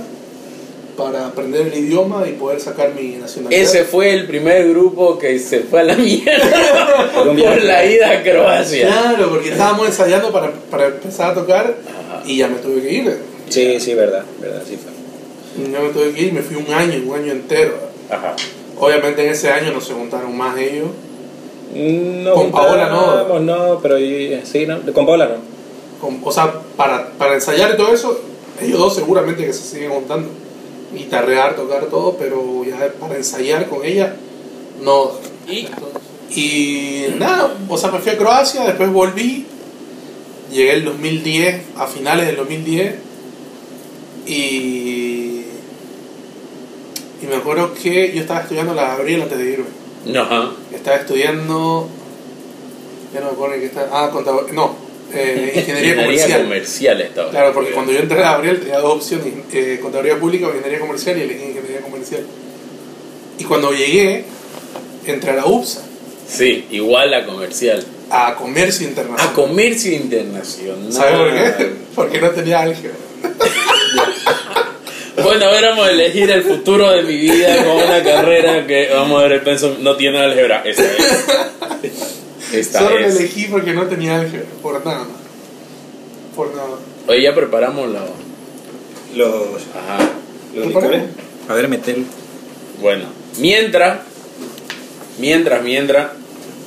[0.97, 3.61] para aprender el idioma y poder sacar mi nacionalidad.
[3.61, 8.23] Ese fue el primer grupo que se fue a la mierda Por la ida a
[8.23, 8.87] Croacia.
[8.87, 12.23] Claro, porque estábamos ensayando para, para empezar a tocar Ajá.
[12.25, 13.17] y ya me tuve que ir.
[13.49, 14.91] Sí, sí, verdad, verdad, sí fue.
[15.71, 17.73] Yo me tuve que ir me fui un año, un año entero.
[18.09, 18.35] Ajá.
[18.79, 20.87] Obviamente en ese año no se juntaron más ellos.
[21.73, 23.39] No, Con Paola no.
[23.39, 25.35] no, pero y- sí, no, con Paola no.
[25.99, 28.19] Con- o sea, para, para ensayar y todo eso,
[28.61, 30.29] ellos dos seguramente que se siguen juntando.
[30.95, 34.15] Guitarrear, tocar todo, pero ya para ensayar con ella,
[34.81, 35.11] no.
[35.47, 35.67] Y
[36.29, 39.45] Y nada, o sea, me fui a Croacia, después volví,
[40.51, 42.95] llegué el 2010, a finales del 2010,
[44.25, 44.31] y,
[47.21, 49.65] y me acuerdo que yo estaba estudiando la Gabriel antes de irme.
[50.05, 50.51] no, ajá.
[50.73, 51.87] Estaba estudiando,
[53.13, 54.84] ya no me acuerdo en qué estaba, ah, contador, no,
[55.15, 56.41] eh, ingeniería comercial.
[56.43, 57.29] comercial estaba.
[57.31, 60.79] Claro, porque cuando yo entré a Gabriel tenía dos opciones, eh, contaduría pública o ingeniería
[60.79, 62.21] comercial y elegí ingeniería comercial.
[63.39, 64.23] Y cuando llegué,
[65.05, 65.81] entré a la UPSA,
[66.27, 67.83] Sí, igual a comercial.
[68.09, 69.33] a comercio A internacional.
[69.35, 70.91] comercio internacional.
[70.93, 71.71] ¿Sabes por qué?
[71.95, 72.97] Porque no tenía álgebra.
[75.23, 79.31] Bueno, a elegir el futuro de mi vida con una carrera que vamos a ver
[79.33, 80.61] el pensum no tiene álgebra.
[80.65, 82.14] Esta es.
[82.53, 83.15] Esta Solo es.
[83.15, 85.05] elegí porque no tenía álgebra, por nada.
[86.35, 86.69] Por nada.
[87.07, 88.01] Oye, ya preparamos la.
[89.15, 89.33] Los,
[89.75, 90.09] Ajá.
[90.53, 91.09] los ¿Tú para licores.
[91.47, 91.97] A ver, meter.
[92.81, 93.05] Bueno,
[93.39, 93.99] mientras,
[95.19, 96.11] mientras, mientras,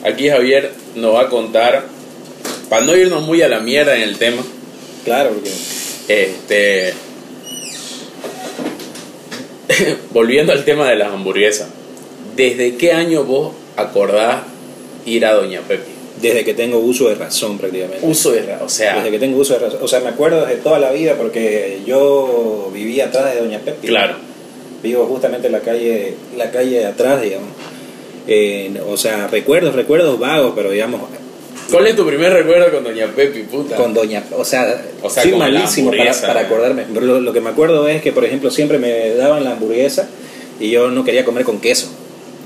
[0.05, 1.85] aquí Javier nos va a contar,
[2.69, 4.43] para no irnos muy a la mierda en el tema,
[5.05, 5.51] Claro, porque.
[6.09, 6.95] este.
[10.13, 11.69] volviendo al tema de las hamburguesas,
[12.37, 14.43] ¿desde qué año vos acordás
[15.09, 15.91] ir a Doña Pepi?
[16.21, 18.05] Desde que tengo uso de razón, prácticamente.
[18.05, 19.79] Uso de ra- o sea, Desde que tengo uso de razón.
[19.83, 23.87] O sea, me acuerdo desde toda la vida porque yo vivía atrás de Doña Pepi.
[23.89, 24.15] claro,
[24.83, 27.49] Vivo justamente en la calle, la calle de atrás, digamos.
[28.29, 31.01] Eh, o sea, recuerdos, recuerdos vagos, pero digamos,
[31.71, 33.75] ¿cuál es tu primer recuerdo con Doña Pepi, puta?
[33.77, 36.85] con Doña, o sea, O sea, soy malísimo para, acordarme.
[36.93, 40.09] Pero lo, lo que me acuerdo es que, por ejemplo, siempre me daban la hamburguesa
[40.61, 41.89] y yo no quería comer con queso.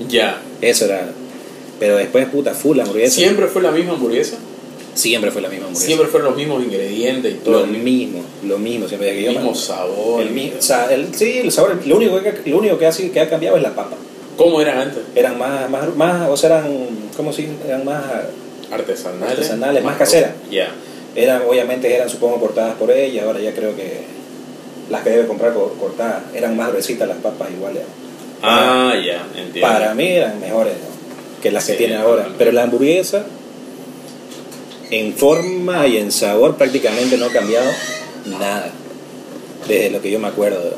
[0.07, 0.41] Ya.
[0.61, 1.09] Eso era.
[1.79, 3.15] Pero después, puta, full hamburguesa.
[3.15, 4.37] ¿Siempre fue la misma hamburguesa?
[4.93, 5.87] Siempre fue la misma hamburguesa.
[5.87, 7.59] Siempre fueron los mismos ingredientes y todo.
[7.59, 10.21] lo el mismo, lo mismo siempre yo me- mismo sabor.
[10.21, 12.91] el mismo, o sea, el- sí, el sabor, lo único que lo único que ha,
[12.91, 13.95] que ha cambiado es la papa.
[14.37, 15.03] ¿Cómo eran antes?
[15.15, 17.53] Eran más más más o sea, eran ¿cómo se dice?
[17.67, 18.03] Eran más
[18.71, 19.31] Artesanales.
[19.31, 20.31] Artesanales, más caseras.
[20.51, 20.69] Ya.
[21.15, 24.01] eran obviamente eran supongo cortadas por ella, ahora ya creo que
[24.91, 27.83] las que debe comprar cor- cortadas eran más gruesitas las papas iguales.
[28.43, 29.61] Ah, ya, entiendo.
[29.61, 30.92] Para mí eran mejores ¿no?
[31.43, 32.27] Que las que Sí, tiene ahora.
[32.39, 33.23] Pero la hamburguesa,
[34.89, 37.69] en forma y en sabor, prácticamente no ha cambiado
[38.39, 38.71] nada.
[39.67, 40.73] Desde lo que yo me acuerdo.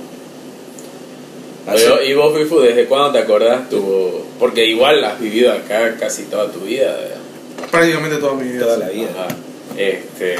[1.71, 4.25] Oye, ¿Y vos, Fifu, desde cuándo te acordás tu...?
[4.39, 6.91] Porque igual has vivido acá casi toda tu vida.
[6.95, 7.69] ¿verdad?
[7.71, 8.65] Prácticamente toda mi vida.
[8.65, 9.09] toda la vida.
[9.17, 9.27] Ajá.
[9.77, 10.35] Este...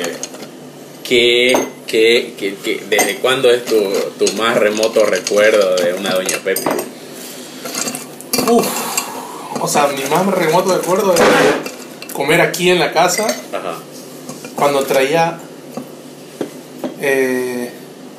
[1.07, 3.75] ¿Qué, qué, qué- qué- desde cuándo es tu,
[4.17, 6.61] tu más remoto recuerdo de una Doña Pepi?
[8.49, 8.65] Uf.
[9.61, 11.25] O sea, mi más remoto recuerdo era
[12.13, 13.75] comer aquí en la casa Ajá.
[14.55, 15.37] cuando traía
[17.01, 17.71] eh,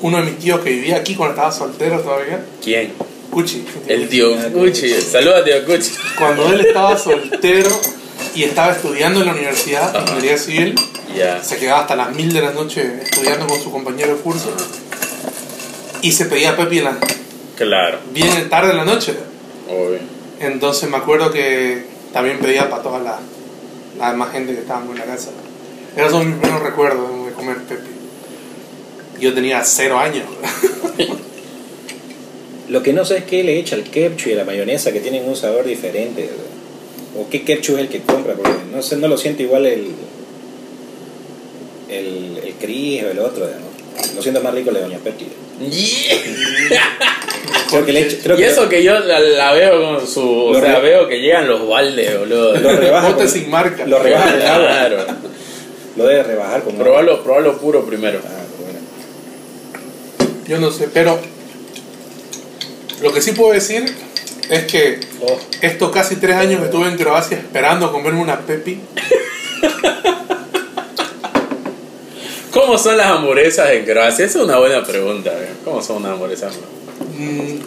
[0.02, 2.92] uno de mis tíos que vivía aquí cuando estaba soltero todavía, ¿Quién?
[3.30, 3.64] Cuchi.
[3.86, 4.88] El tío Cuchi.
[5.00, 5.90] Saluda, tío Cuchi.
[6.18, 7.70] Cuando él estaba soltero
[8.34, 10.00] y estaba estudiando en la universidad, Ajá.
[10.00, 10.74] ingeniería civil,
[11.16, 11.42] Ya.
[11.42, 14.50] se quedaba hasta las mil de la noche estudiando con su compañero de curso
[16.02, 16.98] y se pedía Pepi en la,
[17.56, 17.98] Claro.
[18.12, 19.14] bien tarde en la noche.
[19.68, 20.15] Obvio.
[20.40, 23.18] Entonces me acuerdo que también pedía para toda la,
[23.98, 25.30] la demás gente que estábamos en la casa.
[25.96, 27.90] Esos son mis primeros recuerdos de comer Pepi.
[29.20, 30.26] Yo tenía cero años.
[32.68, 35.00] Lo que no sé es qué le echa al ketchup y a la mayonesa que
[35.00, 36.28] tienen un sabor diferente.
[37.18, 39.94] O qué ketchup es el que compra, porque no sé, no lo siento igual el
[41.88, 44.14] el, el Cris o el otro, ¿no?
[44.14, 45.26] Lo siento más rico el de Doña Pepi.
[45.58, 45.70] Creo
[47.86, 50.28] le creo y que eso que yo la, la veo con su.
[50.46, 52.56] O sea, veo que llegan los baldes, boludo.
[52.56, 53.86] lo rebaja con- sin marca.
[53.86, 54.66] Lo rebaja con agua.
[54.68, 54.96] Claro.
[55.96, 56.84] Lo debe rebajar con agua.
[56.84, 58.20] Probalo, probalo puro primero.
[58.24, 58.78] Ah, bueno.
[60.46, 61.18] Yo no sé, pero
[63.02, 63.84] lo que sí puedo decir
[64.48, 68.78] es que Oh, estos casi tres años que estuve en Croacia esperando comerme una Pepi,
[72.52, 74.24] ¿Cómo son las hamburguesas en Croacia?
[74.24, 75.30] Esa es una buena pregunta.
[75.30, 75.48] ¿eh?
[75.64, 76.54] ¿Cómo son unas hamburguesas?
[77.16, 77.60] Mm,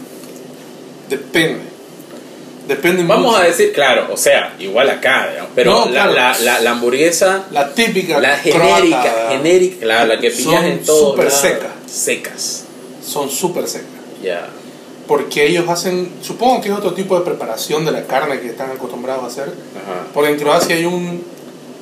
[1.09, 1.69] depende.
[2.67, 3.37] Depende Vamos mucho.
[3.37, 6.13] a decir, claro, o sea, igual acá, digamos, pero No, la, claro.
[6.13, 10.83] la, la, la hamburguesa, La típica la croata genérica, genérica, claro, la que pillas en
[10.83, 11.71] todos súper secas.
[11.87, 12.63] Secas.
[13.03, 13.87] son súper secas.
[14.21, 14.49] Ya.
[15.07, 18.69] Porque ellos hacen, supongo que es otro tipo de preparación de la carne que están
[18.69, 19.45] acostumbrados a hacer.
[19.45, 20.05] Ajá.
[20.13, 21.23] Porque en Croacia hay un,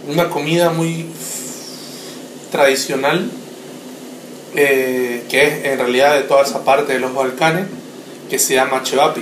[0.08, 1.08] una comida muy
[2.50, 3.30] tradicional.
[4.58, 7.68] Eh, que es en realidad de toda esa parte de los Balcanes,
[8.30, 9.22] que se llama chevapi,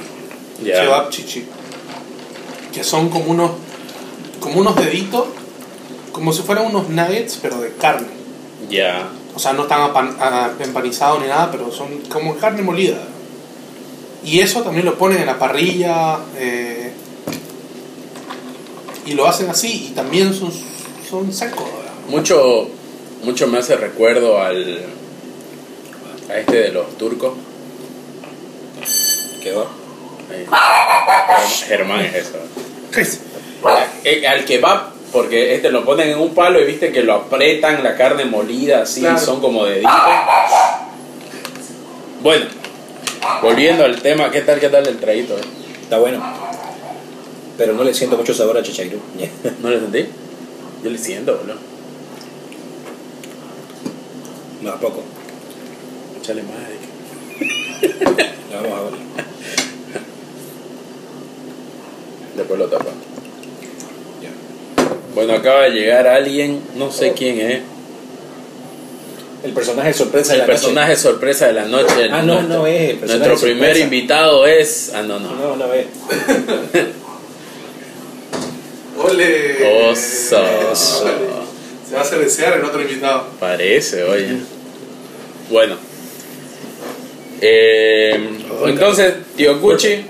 [0.64, 0.82] Ya.
[0.82, 1.46] chevapchichi,
[2.74, 3.52] que son como unos,
[4.40, 5.26] como unos deditos,
[6.14, 8.08] como si fueran unos nuggets, pero de carne.
[8.70, 9.10] Ya.
[9.36, 9.92] O sea, no están
[10.62, 12.98] empanizados ni nada, pero son como carne molida.
[14.24, 16.92] Y eso también lo ponen en la parrilla eh,
[19.06, 20.52] y lo hacen así y también son,
[21.10, 21.64] son secos.
[21.66, 21.92] ¿verdad?
[22.08, 22.70] Mucho,
[23.24, 24.86] mucho me hace recuerdo al.
[26.30, 27.34] A este de los turcos.
[29.42, 29.66] ¿Qué va?
[30.32, 30.46] Ahí.
[31.68, 32.38] Germán es eso.
[32.92, 33.20] ¿Qué es?
[34.04, 37.84] Eh, Al kebab, porque este lo ponen en un palo y viste que lo apretan
[37.84, 39.20] la carne molida así, Claro.
[39.20, 39.92] son como deditos.
[42.22, 42.46] Bueno,
[43.42, 45.38] volviendo al tema, ¿qué tal, qué tal el traguito?
[45.38, 45.42] eh?
[45.84, 46.24] Está bueno.
[47.58, 49.00] Pero no le siento mucho sabor a chichairú.
[49.62, 50.06] ¿No le sentí?
[50.84, 51.56] Yo le siento, boludo.
[54.62, 55.04] no, a poco.
[56.26, 56.76] Échale madre.
[58.52, 58.94] Ya Vamos a ver.
[62.38, 62.86] Después lo tapa.
[64.24, 64.30] Ya.
[65.14, 67.62] Bueno, acaba de llegar alguien, no sé quién es.
[69.44, 72.10] El personaje sorpresa de El la personaje sorpresa de la noche.
[72.12, 73.84] Ah, no, Nuestro- no es el personaje Nuestro primer sorpresa.
[73.84, 74.92] invitado es.
[74.96, 75.36] Ah, no, noche.
[75.40, 75.56] no.
[75.58, 75.86] No, no es.
[79.14, 79.92] ¡Ole!
[79.92, 80.76] Oso.
[80.76, 83.28] Se va a hacer desear en otro invitado.
[83.40, 84.38] Parece, oye.
[85.52, 85.85] Bueno.
[87.48, 88.20] Eh,
[88.66, 89.98] entonces, tío Cuchi.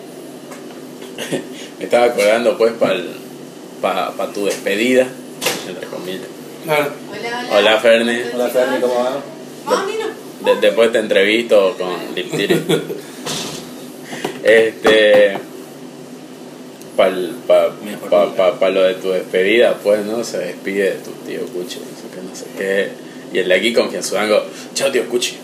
[1.80, 2.72] me estaba acordando, pues,
[3.82, 5.06] para pa, tu despedida.
[5.68, 6.22] Entre comillas.
[6.64, 6.92] Claro.
[7.12, 7.58] Hola, hola.
[7.58, 8.18] Hola, Ferni.
[8.34, 9.86] Hola, Ferni, ¿cómo va?
[10.46, 12.56] De- después te entrevisto con Liptiri.
[14.44, 15.38] este.
[16.96, 17.12] Para
[17.46, 17.76] pa,
[18.10, 20.24] pa, pa- pa lo de tu despedida, pues, ¿no?
[20.24, 22.90] Se despide de tu tío Cuchi, no sé qué, no sé qué.
[23.34, 24.42] Y el de aquí confianzudango,
[24.74, 25.36] chao tío Cuchi.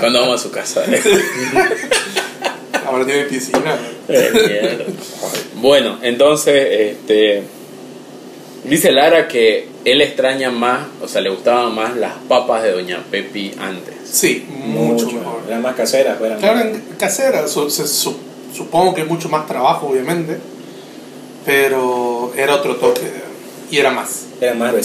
[0.00, 0.82] Cuando vamos a su casa.
[2.86, 3.76] Ahora tiene piscina.
[4.08, 4.86] Eh,
[5.56, 7.42] bueno, entonces, este.
[8.64, 13.00] Dice Lara que él extraña más, o sea, le gustaban más las papas de Doña
[13.10, 13.94] Pepi antes.
[14.10, 15.42] Sí, mucho, mejor.
[15.46, 18.16] Eran más caseras, pues, eran Claro, en casera, su- se- su-
[18.52, 20.38] supongo que es mucho más trabajo, obviamente,
[21.44, 23.02] pero era otro toque
[23.70, 24.26] y era más.
[24.40, 24.78] eran más ¿no?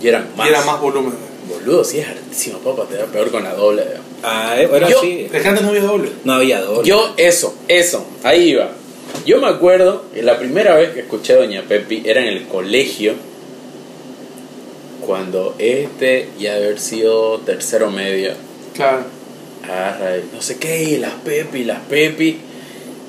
[0.00, 0.46] Y eran más.
[0.46, 1.14] Y era más volumen.
[1.48, 3.84] Boludo, si es hartísimo, papá, te da peor con la doble.
[4.22, 5.28] Ah, eh, bueno, Yo- sí.
[5.32, 6.10] Es que antes no había doble.
[6.24, 6.88] No había doble.
[6.88, 8.70] Yo, eso, eso, ahí iba.
[9.26, 12.46] Yo me acuerdo que la primera vez que escuché a Doña Pepi era en el
[12.46, 13.14] colegio,
[15.06, 18.32] cuando este ya haber sido tercero medio,
[18.74, 19.04] Claro.
[19.64, 22.38] el no sé qué, y las Pepi, las Pepi,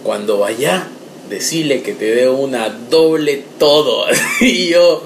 [0.03, 0.87] cuando vaya,
[1.29, 4.05] decirle que te dé una doble todo.
[4.41, 5.03] y yo,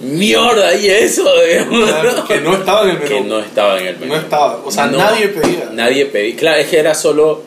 [0.00, 3.08] mierda, y eso, digamos, Claro, que no estaba en el menú.
[3.08, 4.14] que no estaba en el menú.
[4.14, 4.60] No estaba.
[4.64, 4.98] O sea, No.
[4.98, 5.70] nadie pedía.
[5.72, 6.36] Nadie pedía.
[6.36, 7.42] Claro, es que era solo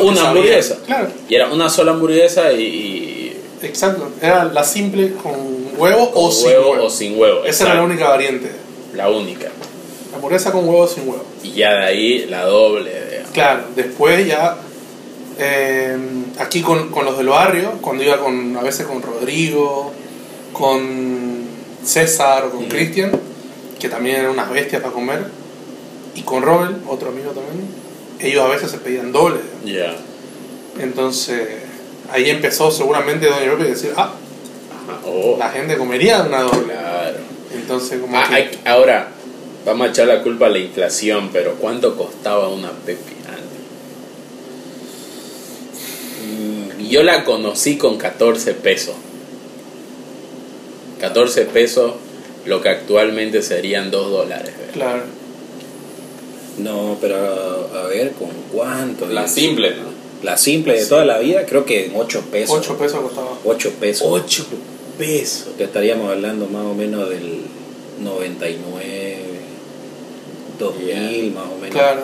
[0.00, 0.78] una hamburguesa.
[0.86, 4.08] Claro, Y era una sola hamburguesa y, y exacto.
[4.22, 5.34] Era la simple con
[5.76, 7.44] huevo o sin huevo, o sin huevo.
[7.44, 8.50] Esa era la única variante.
[8.94, 9.48] La única.
[10.10, 11.24] La hamburguesa con huevo o sin huevo.
[11.42, 12.90] Y ya de ahí la doble.
[13.10, 13.30] digamos.
[13.32, 14.56] Claro, después ya
[15.38, 15.96] eh,
[16.38, 19.92] aquí con, con los del barrio, cuando iba con a veces con Rodrigo,
[20.52, 21.11] con
[21.84, 22.66] César o con.
[22.66, 23.10] Cristian,
[23.80, 25.24] que también eran unas bestias para comer,
[26.14, 27.66] y con Robel, otro amigo también,
[28.20, 29.40] ellos a veces se pedían doble.
[29.64, 29.94] Ya.
[30.80, 31.48] Entonces
[32.10, 34.12] ahí empezó seguramente Doña Pepe a decir, ah.
[35.06, 36.72] Oh, la gente comería una doble.
[36.74, 37.18] claro.
[37.54, 39.08] Entonces como Ah, que- hay- ahora,
[39.64, 42.98] vamos a echar la culpa a la inflación, pero ¿cuánto costaba una antes?
[46.26, 48.94] Mm, Yo la conocí con 14 pesos.
[51.02, 51.92] 14 pesos,
[52.46, 54.52] lo que actualmente serían 2 dólares.
[54.56, 54.72] ¿verdad?
[54.72, 55.02] Claro.
[56.58, 59.06] No, pero a ver, ¿con cuánto?
[59.06, 59.92] La simple, ¿no?
[60.22, 60.88] La simple de Sí.
[60.88, 62.56] toda la vida, creo que en 8 pesos.
[62.56, 63.30] 8 pesos costaba.
[63.44, 64.06] 8 pesos.
[64.08, 64.46] 8
[64.96, 65.48] pesos.
[65.58, 67.40] Que estaríamos hablando más o menos del
[68.00, 69.16] 99,
[70.58, 71.32] 2000 Yeah.
[71.34, 71.70] más o menos.
[71.70, 72.02] Claro.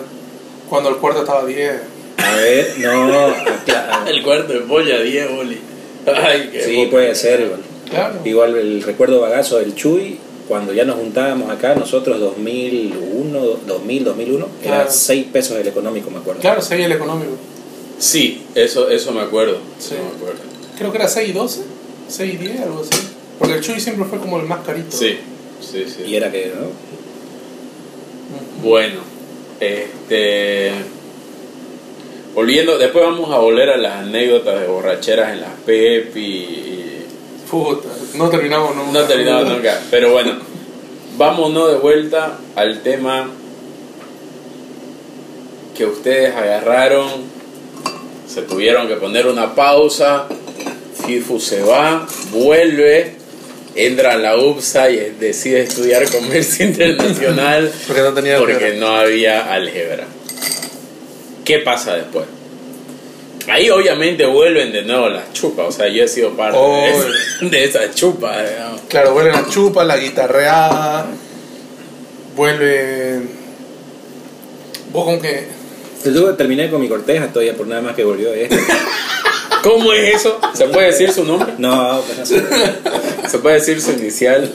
[0.69, 1.71] Cuando el cuarto estaba 10.
[2.17, 3.33] A ver, no.
[4.09, 5.57] El cuarto de polla, 10 boli.
[6.05, 7.41] Ay, qué sí, puede ser.
[7.41, 7.61] Igual.
[7.89, 8.19] Claro.
[8.25, 14.47] Igual el recuerdo bagazo del Chuy, cuando ya nos juntábamos acá, nosotros 2001, 2000, 2001,
[14.63, 14.91] era Claro.
[14.91, 16.41] 6 pesos el económico, me acuerdo.
[16.41, 17.31] Claro, 6 el económico.
[17.99, 19.57] Sí, eso, eso me acuerdo.
[19.79, 19.95] Sí.
[19.95, 20.39] eso me acuerdo.
[20.77, 21.61] Creo que era 6 y 12,
[22.07, 23.01] 6 y 10, algo así.
[23.37, 24.95] Porque el Chuy siempre fue como el más carito.
[24.95, 25.17] Sí,
[25.61, 26.03] sí, sí.
[26.07, 26.67] Y era que, ¿no?
[28.67, 28.99] Bueno,
[29.59, 30.71] este.
[32.35, 36.19] Volviendo, después vamos a volver a las anécdotas de borracheras en las Pepi.
[36.19, 36.68] y-
[37.49, 38.99] Puta, no terminamos nunca.
[38.99, 40.37] No terminamos nunca, pero bueno.
[41.17, 43.29] vámonos de vuelta al tema
[45.75, 47.09] que ustedes agarraron,
[48.27, 50.27] se tuvieron que poner una pausa,
[51.05, 53.15] FIFU se va, vuelve,
[53.75, 59.53] entra a la UPSA y decide estudiar comercio internacional Porque no tenía porque no había
[59.53, 60.05] álgebra.
[61.45, 62.25] ¿Qué pasa después?
[63.51, 66.85] Ahí obviamente vuelven de nuevo las chupas, o sea, yo he sido parte de, Oh.
[66.85, 68.81] esa- de esas chupas, digamos.
[68.87, 71.07] Claro, vuelven la chupa, la guitarreada,
[72.35, 73.29] vuelven...
[74.91, 75.47] Vos como que...
[76.05, 78.57] Yo terminé con mi corteja todavía por nada más que volvió este.
[79.63, 80.39] ¿Cómo es eso?
[80.53, 81.53] ¿Se puede decir su nombre?
[81.57, 82.41] No, no sé.
[83.27, 84.49] ¿Se puede decir su inicial?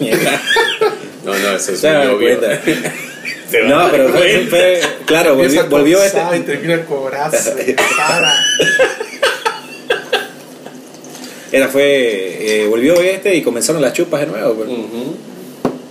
[1.23, 1.85] No, no, eso es.
[3.55, 6.21] Se No, pero fue, claro, volvió, este.
[6.37, 7.53] y termina con brazo,
[7.97, 8.35] cara.
[11.53, 14.55] Era, fue, eh, volvió este y comenzaron las chupas de nuevo.
[14.55, 14.69] pues.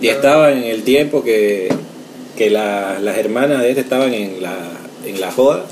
[0.00, 1.72] Y estaba en el tiempo que,
[2.36, 4.54] que la- las hermanas de este estaban en la,
[5.06, 5.64] en la joda.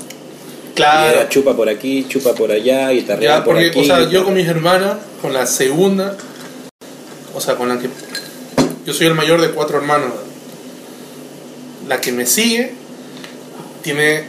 [0.71, 1.11] Y Claro.
[1.15, 3.81] era chupa por aquí, chupa por allá, guitarreada Ya, por porque, aquí.
[3.81, 6.17] o sea, yo con mis hermanas, con la segunda,
[7.35, 7.87] o sea, con la que.
[8.83, 10.09] Yo soy el mayor de cuatro hermanos.
[11.87, 12.71] La que me sigue
[13.81, 14.23] tiene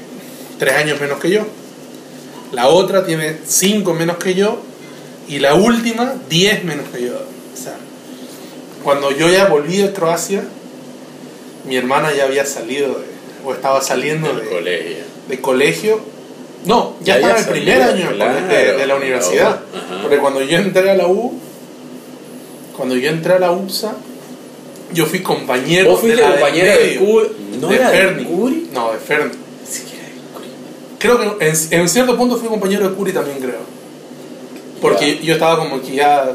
[0.59, 1.43] tres años menos que yo.
[2.53, 4.59] La otra tiene cinco menos que yo.
[5.29, 7.15] Y la última, diez menos que yo.
[7.15, 7.77] O sea,
[8.83, 10.45] cuando yo ya volví de Croacia,
[11.67, 13.07] mi hermana ya había salido de,
[13.45, 14.97] o estaba saliendo de, colegio.
[15.29, 16.01] de colegio.
[16.67, 19.49] No, ya, Ya estaba en el primer año de- claro, de, de la la universidad.
[19.75, 20.03] Ajá.
[20.03, 21.39] Porque cuando yo entré a la U,
[22.77, 23.95] cuando yo entré a la UPSA,
[24.95, 27.29] yo fui compañero ¿Vos fuiste de la del compañera de medio, Curi?
[27.61, 28.25] ¿No de era de Ferni.
[28.25, 28.71] Curi?
[28.73, 29.33] No, de Ferni.
[29.61, 30.49] Ni siquiera de Curi.
[30.99, 33.75] Creo que en, en cierto punto fui compañero de Curi también, creo.
[34.81, 36.33] Porque yo estaba como que ya,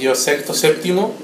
[0.00, 1.14] yo, sexto, séptimo,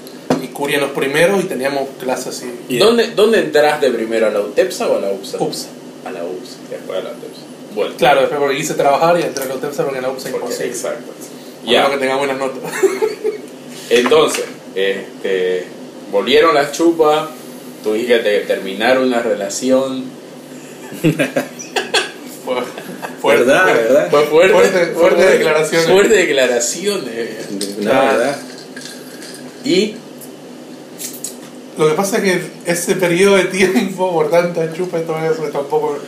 [0.43, 2.47] y Curi en los primeros, y teníamos clases así.
[2.69, 4.27] Y- ¿Dónde, ¿Dónde entraste primero?
[4.27, 5.37] ¿A la UTEPSA o a la UPSA?
[5.39, 5.69] UPSA.
[6.07, 7.41] A la UPSA, después a la UTEPSA.
[7.75, 10.31] Bueno, Claro, después porque quise trabajar y entré a la UTEPSA porque en la UPSA
[10.31, 10.67] imposible.
[10.67, 11.13] exacto.
[11.67, 11.73] Ya.
[11.85, 12.73] Ya, que tenga buenas notas.
[13.91, 15.67] entonces, este,
[16.11, 17.29] volvieron las chupas,
[17.83, 20.05] tuviste que terminar una relación.
[22.45, 22.57] Fue
[23.21, 23.45] fuerte.
[23.45, 23.67] ¿Verdad?
[23.67, 24.11] ¿Verdad?
[24.11, 24.53] Fue fuerte.
[24.55, 25.87] Fuerte- fue fuerte declaraciones.
[25.91, 27.51] Fuerte declaraciones.
[27.81, 28.05] No, Ah.
[28.13, 28.37] ¿verdad?
[29.65, 29.95] Y
[31.79, 32.41] Lo que pasa es que
[32.73, 35.99] ese periodo de tiempo, por tanta chupa y todo eso, está un poco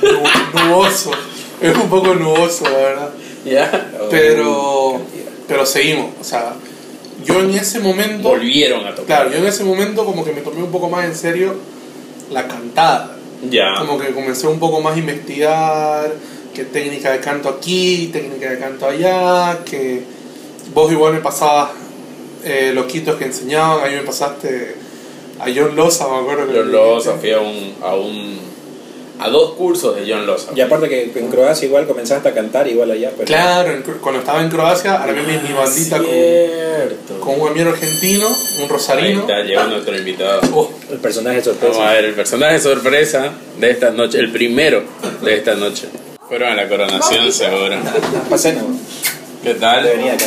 [0.00, 1.10] nu- nuboso.
[1.60, 3.10] Es un poco nuboso, la verdad.
[3.44, 5.00] ya Pero,
[5.48, 6.12] pero seguimos.
[6.20, 6.52] O sea,
[7.24, 9.06] yo en ese momento, volvieron a tocar.
[9.06, 11.56] claro, yo en ese momento como que me tomé un poco más en serio
[12.30, 13.16] la cantada.
[13.50, 13.74] Ya.
[13.78, 16.12] Como que comencé un poco más a investigar
[16.54, 20.02] qué técnica de canto aquí, técnica de canto allá, que
[20.74, 21.70] vos igual me pasabas
[22.44, 24.74] eh, los quitos que enseñaban, ahí me pasaste
[25.38, 28.38] a John Loza, me acuerdo que John Loza, fui a un, a un
[29.20, 30.52] a dos cursos de John Loza.
[30.54, 33.10] Y aparte que en Croacia igual comenzaste a cantar igual allá.
[33.24, 37.20] Claro, en cuando estaba en Croacia, armé mi, mi bandita con, Cierto.
[37.20, 39.20] con un amigo argentino, un Ahí rosarino.
[39.22, 40.40] está, llegó nuestro invitado.
[40.54, 41.90] Oh, El personaje Vamos a sorpresa.
[41.92, 44.82] ver el personaje sorpresa de esta noche, el primero
[45.22, 45.88] de esta noche.
[46.28, 47.76] Fueron a la coronación seguro.
[48.28, 48.62] Pasena,
[49.42, 49.86] ¿Qué tal?
[49.86, 50.26] acá.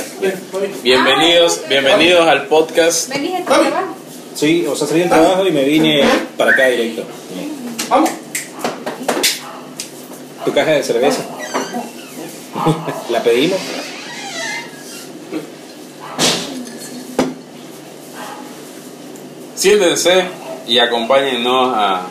[0.84, 3.10] Bienvenidos, bienvenidos al podcast.
[3.10, 3.84] ¿Venís a trabajar?
[4.36, 6.04] Sí, o sea, salí del trabajo y me vine
[6.38, 7.04] para acá directo.
[7.90, 8.10] vamos.
[10.46, 11.24] Tu caja de cerveza.
[13.10, 13.60] La pedimos.
[19.56, 20.24] Siéntense
[20.68, 22.08] y acompáñennos a.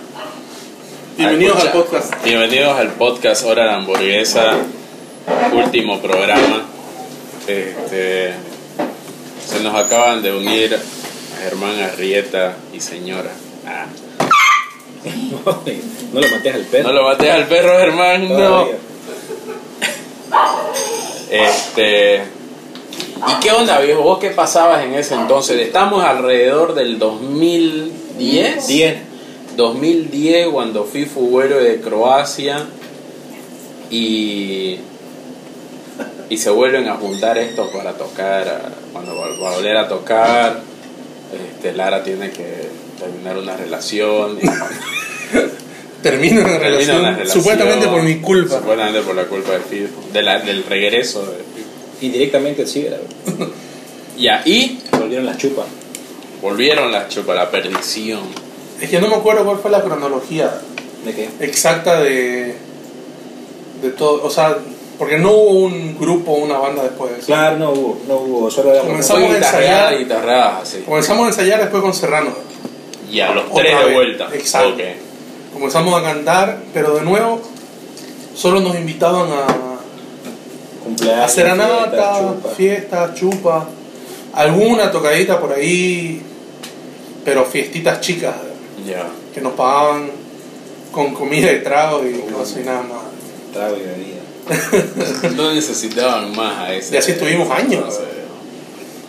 [1.17, 2.25] Bienvenidos a al podcast.
[2.25, 4.59] Bienvenidos al podcast Hora de Hamburguesa,
[5.53, 6.67] último programa.
[7.49, 8.33] Este,
[9.45, 10.79] se nos acaban de unir
[11.43, 13.33] Germán Arrieta y señora.
[13.67, 13.87] Ah,
[16.13, 16.89] no lo mates al perro.
[16.89, 18.67] no lo mates al perro, Germán, no.
[21.31, 22.23] Este.
[23.29, 24.03] ¿Y qué onda, viejo?
[24.03, 25.59] ¿Vos qué pasabas en ese entonces?
[25.61, 28.67] Estamos alrededor del 2010.
[28.67, 28.97] Diez.
[29.57, 32.65] 2010 cuando FIFU vuelve de Croacia
[33.91, 34.79] y,
[36.31, 40.61] y se vuelven a juntar estos para tocar, cuando va va a volver a tocar,
[41.33, 42.70] este, Lara tiene que
[43.01, 44.39] terminar una relación.
[46.03, 48.57] Termino una termina relación, una relación, supuestamente por mi culpa.
[48.59, 49.51] Supuestamente por la culpa
[50.13, 52.07] de la- del regreso de FIFU.
[52.07, 52.87] Indirectamente sí.
[54.17, 55.67] Ya, y Volvieron las chupas.
[56.41, 58.21] volvieron las chupas, la perdición.
[58.81, 60.51] Es que no me acuerdo cuál fue la cronología
[61.05, 61.29] ¿De qué?
[61.41, 62.55] exacta de,
[63.83, 64.23] de todo.
[64.25, 64.57] O sea,
[64.99, 67.27] porque no hubo un grupo o una banda después de eso.
[67.27, 69.99] Claro, no hubo, no hubo, solo Comenzamos a ensayar.
[69.99, 70.79] guitarreada, así.
[70.87, 72.31] Comenzamos a ensayar después con Serrano.
[73.11, 73.95] Y a los Otra tres de vez.
[73.95, 74.29] vuelta.
[74.33, 74.83] Exacto.
[75.53, 77.41] Comenzamos a cantar, pero de nuevo
[78.35, 79.47] solo nos invitaban a,
[80.85, 82.49] Cumpleaños, a serenata, fiesta, chupa.
[82.55, 83.69] fiestas, chupa,
[84.35, 86.23] alguna tocadita por ahí,
[87.25, 88.35] pero fiestitas chicas
[88.87, 89.07] Ya.
[89.35, 90.11] que nos pagaban
[90.93, 93.03] con comida y trago y cosas y nada más.
[93.53, 95.31] Trago y bebida.
[95.37, 96.95] No necesitaban más a ese.
[96.95, 97.85] Y así estuvimos años.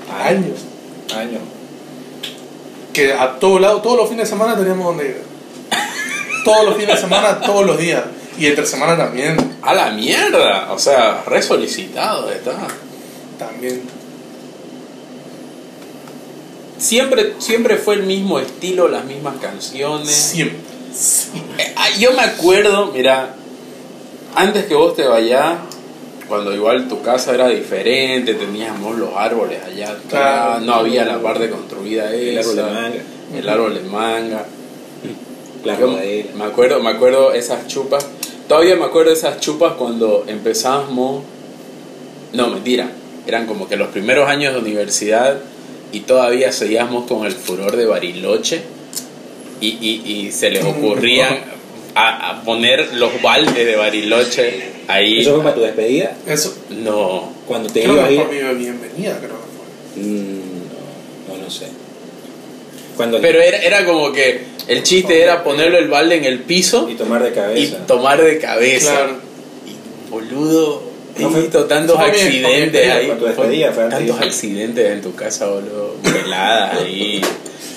[0.09, 0.13] no.
[0.23, 0.59] Años.
[1.15, 1.41] Años.
[2.93, 5.23] Que a todo lado, todos los fines de semana teníamos donde ir.
[6.43, 8.03] Todos los fines de semana, todos los días.
[8.37, 9.37] Y entre semana también.
[9.61, 10.71] A la mierda.
[10.71, 12.53] O sea, re solicitado está.
[13.37, 13.81] También.
[16.77, 20.09] Siempre, siempre fue el mismo estilo, las mismas canciones.
[20.09, 20.57] Siempre.
[21.57, 23.35] Eh, ah, Yo me acuerdo, mira,
[24.35, 25.59] antes que vos te vayas,
[26.31, 30.59] cuando igual tu casa era diferente, teníamos los árboles allá atrás, Claro.
[30.61, 33.01] no había la parte construida El árbol de esa, manga.
[33.37, 34.45] el árbol de manga.
[35.65, 36.29] La Yo rodadera.
[36.35, 38.07] me acuerdo, me acuerdo esas chupas.
[38.47, 41.23] Todavía me acuerdo esas chupas cuando empezamos.
[42.33, 42.89] No, mentira.
[43.27, 45.37] Eran como que los primeros años de universidad
[45.91, 48.61] y todavía seguíamos con el furor de Bariloche.
[49.59, 51.39] Y, y, y se les ocurrían
[51.93, 55.21] a, a poner los baldes de Bariloche ahí.
[55.21, 56.15] ¿Eso fue para tu despedida?
[56.27, 56.55] Eso.
[56.69, 57.31] No.
[57.47, 58.21] Cuando te Creo ibas a que ir.
[58.23, 60.03] fue mi bienvenida, creo que fue.
[60.03, 60.39] Mm,
[61.27, 61.67] no, no, no sé.
[62.97, 66.87] Cuando Pero era, era como que el chiste era ponerle el balde en el piso
[66.89, 67.77] y tomar de y cabeza.
[67.87, 68.91] tomar de cabeza.
[68.93, 69.15] Claro.
[69.65, 70.83] Y, boludo,
[71.17, 73.05] he No fue- visto tantos fue accidentes bien, ahí.
[73.07, 75.95] fue tu despedida, fue antes tantos de- accidentes en tu casa, boludo.
[76.03, 77.21] Veladas ahí.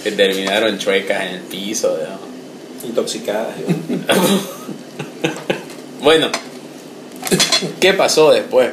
[0.03, 1.97] Que terminaron chuecas en el piso.
[2.83, 2.89] ¿no?
[2.89, 3.55] Intoxicadas.
[6.03, 6.29] Bueno,
[7.81, 8.70] ¿qué pasó después?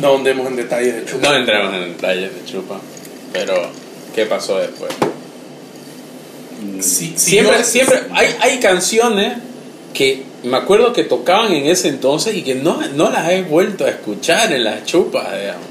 [0.00, 1.28] No ahondemos en detalles de chupa.
[1.28, 2.80] No entramos en detalles de chupa,
[3.32, 3.54] pero
[4.14, 4.92] ¿qué pasó después?
[6.80, 9.38] Sí, sí, Siempre, yo- siempre hay, hay canciones
[9.94, 13.84] que me acuerdo que tocaban en ese entonces y que no, no las he vuelto
[13.84, 15.66] a escuchar en las chupas, digamos.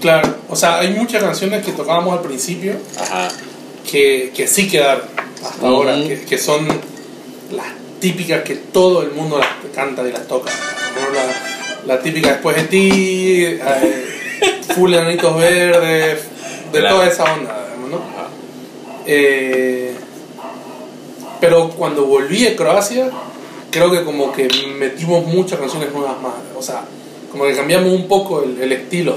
[0.00, 3.28] Claro, o sea, hay muchas canciones que tocábamos al principio Ajá.
[3.90, 5.04] que, que sí quedaron
[5.44, 6.66] hasta ahora, que, que son
[7.52, 7.66] las
[8.00, 10.52] típicas que todo el mundo las canta y las toca.
[11.00, 11.10] ¿No?
[11.86, 14.06] La, la típica después de ti, eh,
[14.74, 16.20] full enanitos verdes,
[16.72, 16.96] de Claro.
[16.96, 18.00] toda esa onda, digamos, ¿no?
[19.06, 19.94] Eh,
[21.40, 23.10] pero cuando volví a Croacia,
[23.70, 26.32] creo que como que metimos muchas canciones nuevas más.
[26.56, 26.82] O sea,
[27.30, 29.16] como que cambiamos un poco el, el estilo.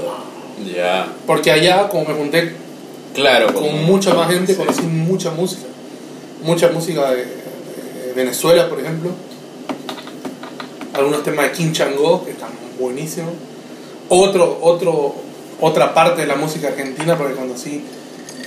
[0.74, 1.08] Ya.
[1.26, 2.52] Porque allá, como me junté
[3.14, 4.58] Claro, con mucha más gente, sí.
[4.58, 5.62] conocí mucha música.
[6.42, 9.10] Mucha música de, de Venezuela, por ejemplo.
[10.98, 13.32] Algunos temas de King Chango, que están buenísimos.
[14.08, 15.14] Otro, otro,
[15.60, 17.84] otra parte de la música argentina, porque conocí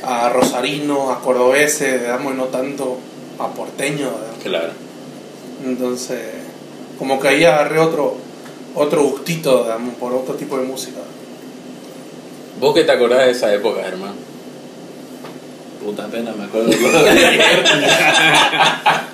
[0.04, 2.97] a rosarinos, a cordobeses, digamos, y no tanto
[3.39, 4.12] a porteños.
[4.12, 4.43] digamos.
[4.43, 4.74] Claro.
[5.64, 6.20] Entonces,
[6.99, 8.18] como que ahí agarré otro,
[8.76, 10.99] otro gustito, digamos, por otro tipo de música.
[12.60, 14.16] ¿Vos qué te acordás de esa época, hermano?
[15.82, 16.70] Puta pena, me acuerdo.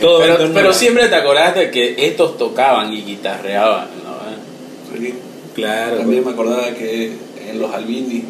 [0.00, 0.20] Todo
[0.54, 4.98] Pero, siempre te acordás de que estos tocaban y guitarreaban, ¿no?
[4.98, 5.14] Sí.
[5.54, 7.12] Claro, También me acordaba que
[7.50, 8.24] en los Albini.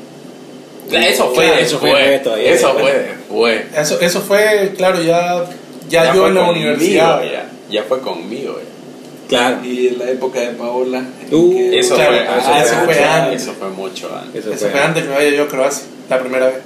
[0.90, 2.50] Eso fue Claro, eso fue todavía.
[2.52, 3.60] Eso fue después.
[3.76, 5.44] Eso, eso fue, claro, ya,
[5.90, 7.22] ya, yo fue en la conmigo, universidad.
[7.22, 8.58] Ya, ya fue conmigo.
[8.58, 9.28] ya.
[9.28, 9.64] claro.
[9.64, 10.98] Y en la época de Paola.
[10.98, 12.96] en Uh, que- Eso, Claro, fue, eso ah, fue eso antes.
[12.96, 13.42] fue antes.
[13.42, 14.40] Eso fue mucho antes.
[14.40, 14.70] Eso, Eso fue.
[14.70, 16.56] fue antes que me vaya yo a Croacia, la primera vez.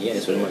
[0.00, 0.44] Y eso no, me-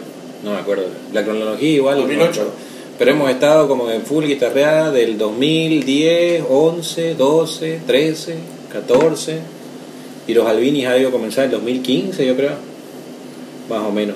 [0.44, 0.84] no me acuerdo.
[1.14, 1.96] La cronología igual.
[2.02, 2.42] no me 2008.
[2.42, 2.69] acuerdo.
[3.00, 8.36] Pero hemos estado como en full guitarreada del 2010, 11, 12, 13,
[8.74, 9.40] 14.
[10.28, 12.52] Y los Albinis ha ido a comenzar en 2015, yo creo.
[13.70, 14.16] Más o menos.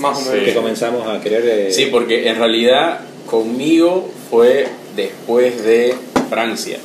[0.00, 0.44] Más o menos.
[0.44, 1.42] Que comenzamos a querer.
[1.44, 5.94] eh, Sí, porque en realidad conmigo fue después de
[6.28, 6.78] Francia.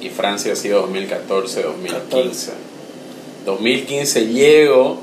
[0.00, 2.50] Y Francia ha sido 2014-2015.
[3.44, 4.98] 2015 llego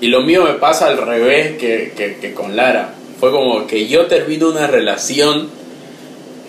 [0.00, 2.94] y lo mío me pasa al revés que, que, que con Lara.
[3.20, 5.60] Fue como que yo termino una relación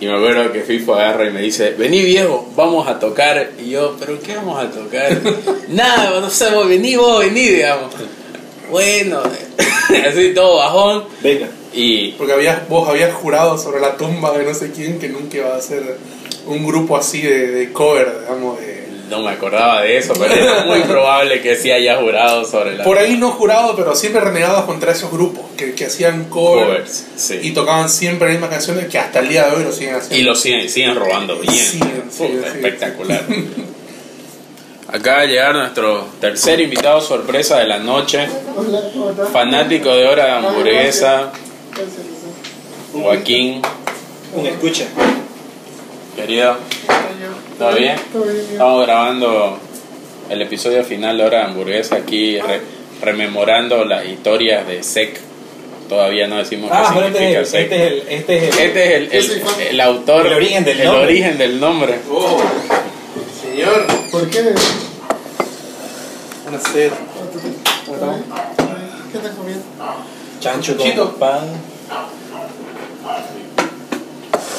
[0.02, 3.52] y me acuerdo que Fifo agarra y me dice, vení viejo, vamos a tocar.
[3.64, 5.20] Y yo, ¿pero qué vamos a tocar?
[5.68, 7.92] Nada, no sabemos, vení vos, vení, digamos.
[8.68, 9.20] Bueno,
[10.08, 11.04] así todo bajón.
[11.22, 11.46] Venga.
[11.72, 15.36] Y Porque habías, vos habías jurado sobre la tumba de no sé quién que nunca
[15.36, 15.98] iba a ser
[16.48, 18.88] un grupo así de, de cover, digamos, de...
[19.12, 22.82] no me acordaba de eso, pero era muy probable que sí haya jurado sobre la
[22.84, 27.04] Por ahí no jurado, pero siempre renegados contra esos grupos que, que hacían cover covers.
[27.16, 27.38] Sí.
[27.42, 30.16] y tocaban siempre las mismas canciones que hasta el día de hoy lo siguen haciendo.
[30.16, 31.54] Y lo siguen, siguen robando bien.
[31.54, 32.64] Siguen, siguen, Puta, siguen.
[32.64, 33.22] espectacular.
[34.88, 38.26] Acaba de llegar nuestro tercer invitado sorpresa de la noche,
[39.32, 41.30] fanático de hora de hamburguesa.
[42.92, 43.62] Joaquín,
[44.34, 44.84] Un escucha.
[46.16, 46.56] querido.
[47.58, 47.96] ¿Todo bien?
[48.12, 48.46] Todo bien.
[48.52, 49.58] Estamos grabando
[50.30, 52.60] el episodio final de hora de hamburguesa aquí, re-
[53.02, 55.20] rememorando las historias de SEC.
[55.88, 57.60] Todavía no decimos Ah, qué este significa SEC.
[57.62, 60.80] este es el, este es el, Este es el, el, el autor, El origen del
[60.80, 61.04] el nombre.
[61.04, 62.00] origen del nombre.
[62.10, 62.38] Oh,
[63.42, 63.86] señor.
[64.10, 64.40] ¿Por qué?
[66.48, 66.96] Una cera.
[69.12, 69.64] ¿Qué estás comiendo?
[70.40, 71.10] chancho Chito.
[71.10, 71.40] con pan.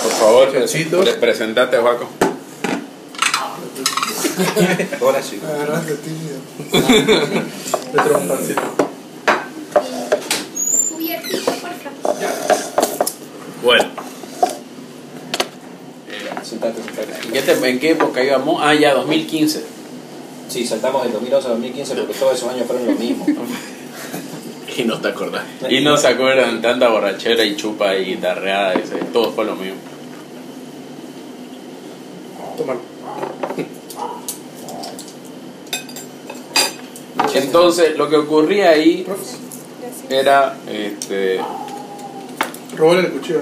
[0.03, 1.03] Por favor, Chanchitos.
[1.09, 2.07] pre- presentate, Joaco.
[5.01, 5.39] Ahora sí.
[5.45, 6.37] Me agarraste tímido.
[8.19, 8.61] Un pancito.
[10.91, 11.73] Cubiertito, por favor.
[13.63, 13.85] Bueno,
[16.43, 17.27] Sentate, sentate.
[17.27, 18.61] ¿en qué, te- en qué época íbamos?
[18.63, 19.63] Ah, ya, 2015.
[20.49, 23.25] Sí, saltamos del 2011 a 2015 porque todos esos años fueron lo mismo.
[24.75, 25.43] Y no te acordás.
[25.69, 29.75] Y no se acuerdan tanta borrachera y chupa y guitarreada, dice, todo fue lo mismo.
[32.57, 32.73] Toma.
[37.35, 39.05] Entonces, lo que ocurría ahí
[40.09, 41.39] era, este,
[42.75, 43.41] Robale el cuchillo.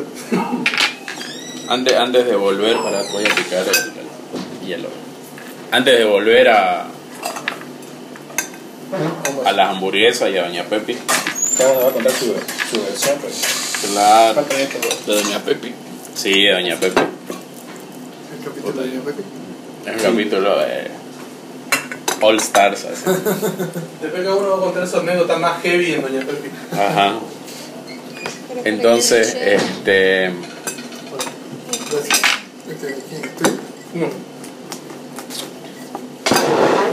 [1.70, 3.76] antes, antes de volver, para voy a picar el,
[4.62, 4.90] el hielo.
[5.72, 6.88] Antes de volver a,
[9.46, 10.98] a las hamburguesas y a Doña Pepi,
[11.58, 13.42] Cada uno va a contar su, su versión, pues.
[13.92, 15.74] claro, de Doña Pepi.
[16.14, 17.02] Sí, de Doña Pepi.
[17.02, 19.22] El capítulo de Pepe.
[19.86, 20.92] Es un capítulo de
[22.22, 23.04] All Stars, así.
[24.02, 26.50] Después cada uno va a contar su anécdota más heavy en Doña Pepi.
[26.72, 27.20] Ajá.
[28.64, 30.32] Entonces, este.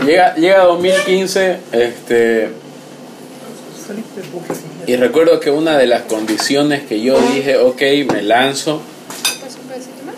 [0.06, 2.50] Llega, llega 2015, este.
[4.86, 8.80] Y recuerdo que una de las condiciones que yo dije, ok, me lanzo,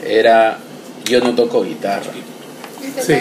[0.06, 0.58] era
[1.04, 2.12] yo no toco guitarra,
[2.82, 3.14] ¿Está Sí.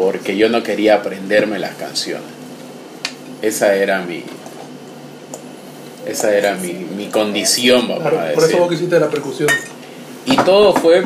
[0.00, 2.26] Porque yo no quería aprenderme las canciones.
[3.42, 4.24] Esa era mi.
[6.06, 8.60] Esa era mi, mi condición, vamos Claro, a por eso decir.
[8.60, 9.50] vos quisiste la percusión.
[10.24, 11.04] Y todo fue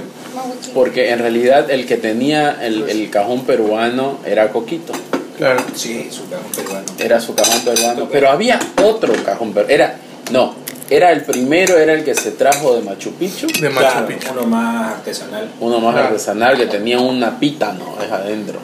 [0.74, 4.92] porque en realidad el que tenía el, el cajón peruano era Coquito.
[5.38, 5.60] Claro.
[5.74, 6.86] Sí, su cajón peruano.
[7.00, 8.08] Era su cajón peruano.
[8.12, 9.74] Pero había otro cajón peruano.
[9.74, 9.96] Era,
[10.30, 10.54] no,
[10.90, 13.46] era el primero, era el que se trajo de Machu Picchu.
[13.60, 14.28] De Machu Claro, Picchu.
[14.32, 15.50] uno más artesanal.
[15.60, 16.08] Uno más Claro.
[16.08, 17.96] artesanal que tenía una pita, ¿no?
[18.02, 18.58] Es adentro.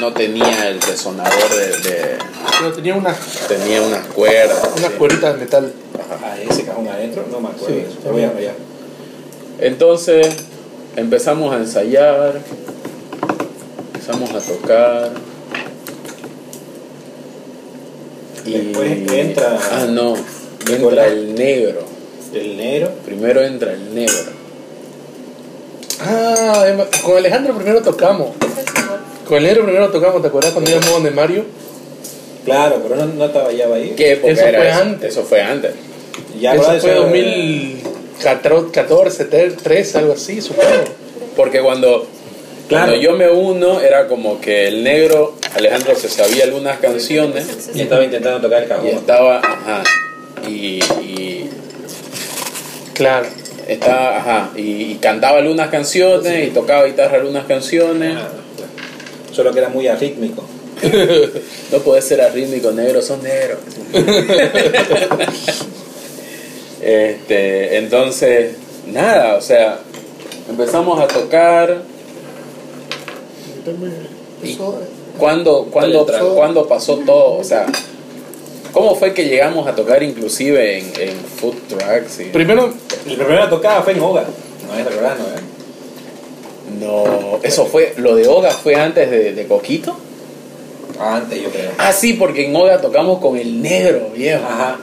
[0.00, 2.16] No tenía el resonador de, de-
[2.58, 3.16] Pero tenía unas,
[3.48, 4.58] tenía unas cuerdas.
[4.76, 4.98] unas sí.
[4.98, 5.72] cueritas de metal.
[6.22, 8.32] Ah, ese cajón adentro, no me acuerdo Sí, voy a.
[9.58, 10.36] Entonces
[10.96, 12.40] empezamos a ensayar,
[13.94, 15.10] empezamos a tocar.
[18.44, 20.14] Después entra- Ah, no,
[20.74, 21.80] entra el negro.
[22.34, 22.90] El negro.
[23.04, 24.14] Primero entra el negro.
[26.00, 26.64] Ah,
[27.02, 28.30] con Alejandro primero tocamos.
[29.26, 31.44] Con el negro primero tocamos, ¿te acuerdas cuando íbamos donde Mario?
[32.44, 33.94] Claro, pero no, no estaba ya ahí.
[33.96, 34.78] ¿Qué época Eso era fue eso?
[34.82, 35.10] antes.
[35.10, 35.72] Eso fue antes.
[36.40, 40.68] Ya, Eso fue Eso- 2014, 13, algo así, supongo.
[41.34, 42.06] Porque cuando,
[42.68, 42.86] Claro.
[42.86, 47.80] cuando yo me uno, era como que el negro, Alejandro se sabía algunas canciones Y
[47.80, 48.86] estaba intentando tocar el cajón.
[48.86, 49.82] y estaba, ajá,
[50.48, 51.50] y, y
[52.94, 53.26] Claro.
[53.68, 58.16] estaba, ajá, y, y cantaba algunas canciones y tocaba guitarra algunas canciones.
[58.16, 58.72] Ah, bueno.
[59.32, 60.42] Solo que era muy arrítmico.
[61.72, 63.58] No puede ser arrítmico negro, son negros.
[66.80, 68.54] este, entonces,
[68.86, 69.80] nada, o sea,
[70.48, 71.82] empezamos a tocar.
[73.66, 74.86] Empezó, eh,
[75.18, 77.34] ¿Cuándo, cuándo, cuándo pasó todo?
[77.36, 77.66] O sea,
[78.76, 82.20] ¿cómo fue que llegamos a tocar inclusive en, en food trucks?
[82.20, 82.74] y- Primero,
[83.08, 84.24] El primero tocada fue en Hoga.
[84.68, 85.40] No es recordando, ¿eh?
[86.80, 89.96] No, eso fue, lo de Oga fue antes de, de Coquito.
[91.00, 91.70] Antes, yo creo.
[91.78, 94.44] Ah, sí, porque en Oga tocamos con el negro, viejo.
[94.44, 94.76] Ajá.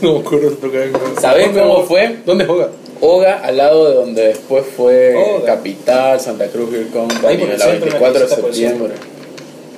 [0.00, 2.16] no me acuerdo de tocar en ¿Sabés ¿Dónde cómo fue?
[2.24, 2.68] ¿Dónde juega?
[3.00, 5.46] Oga al lado de donde después fue Oga.
[5.56, 7.68] Capital, Santa Cruz Beer Company, la centro, en la
[8.10, 8.92] 24 de septiembre.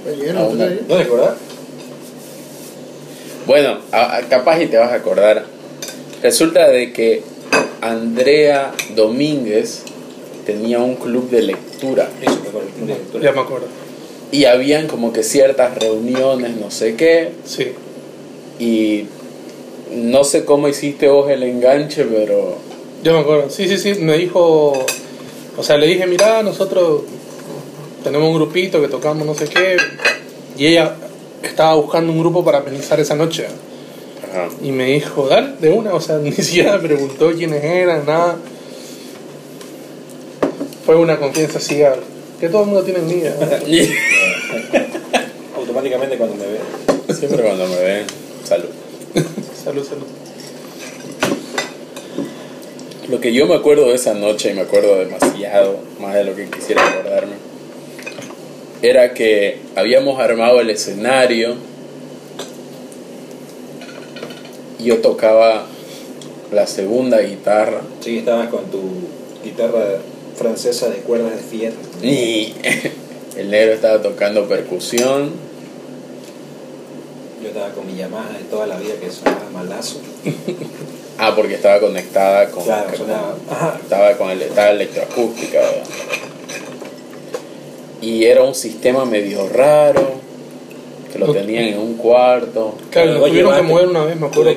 [0.04, 0.80] fue lleno, Ah, ¿tú una- sabes?
[0.88, 1.30] ¿No te acordás?
[3.46, 5.44] Bueno, a- a- capaz y te vas a acordar.
[6.22, 7.22] Resulta de que
[7.82, 9.82] Andrea Domínguez
[10.46, 13.24] tenía un club de lectura Eso el club de lectura.
[13.24, 13.66] Ya me acuerdo.
[14.32, 17.68] y habían como que ciertas reuniones, no sé qué, Sí.
[18.58, 19.06] y
[19.94, 22.56] no sé cómo hiciste vos el enganche, pero
[23.04, 23.50] Ya me acuerdo.
[23.50, 23.94] Sí, sí, sí.
[24.00, 24.72] Me dijo.
[25.58, 27.02] O sea, le dije, mira, nosotros
[28.02, 29.76] tenemos un grupito que tocamos no sé qué.
[30.56, 30.96] Y ella
[31.48, 33.46] estaba buscando un grupo para amenizar esa noche.
[34.30, 34.48] Ajá.
[34.62, 38.36] Y me dijo, dale, de una, o sea, ni siquiera me preguntó quiénes eran, nada.
[40.84, 41.94] Fue una confianza ciega,
[42.40, 43.22] que todo el mundo tiene en mí.
[45.56, 46.58] Automáticamente cuando me ve.
[47.14, 48.06] Siempre cuando me ven,
[48.44, 48.70] salud.
[49.64, 50.06] salud, salud.
[53.08, 56.34] Lo que yo me acuerdo de esa noche, y me acuerdo demasiado, más de lo
[56.34, 57.34] que quisiera acordarme,
[58.88, 61.56] era que habíamos armado el escenario.
[64.78, 65.64] y Yo tocaba
[66.52, 67.80] la segunda guitarra.
[68.00, 68.82] Sí, estabas con tu
[69.42, 69.82] guitarra
[70.36, 71.76] francesa de cuerdas de fierro.
[72.02, 72.54] Y
[73.38, 75.30] el negro estaba tocando percusión.
[77.42, 80.00] Yo estaba con mi Yamaha de toda la vida que sonaba malazo.
[81.16, 82.64] Ah, porque estaba conectada con.
[82.64, 83.36] Claro, con- sonaba.
[83.48, 83.78] Ajá.
[83.80, 85.60] estaba con el, estaba electroacústica.
[85.60, 85.84] ¿verdad?
[88.04, 90.02] Y era un sistema medio raro.
[91.12, 92.74] Que lo tenían en un cuarto.
[92.90, 94.52] Claro, Vos tuvieron que mover una vez, me acuerdo.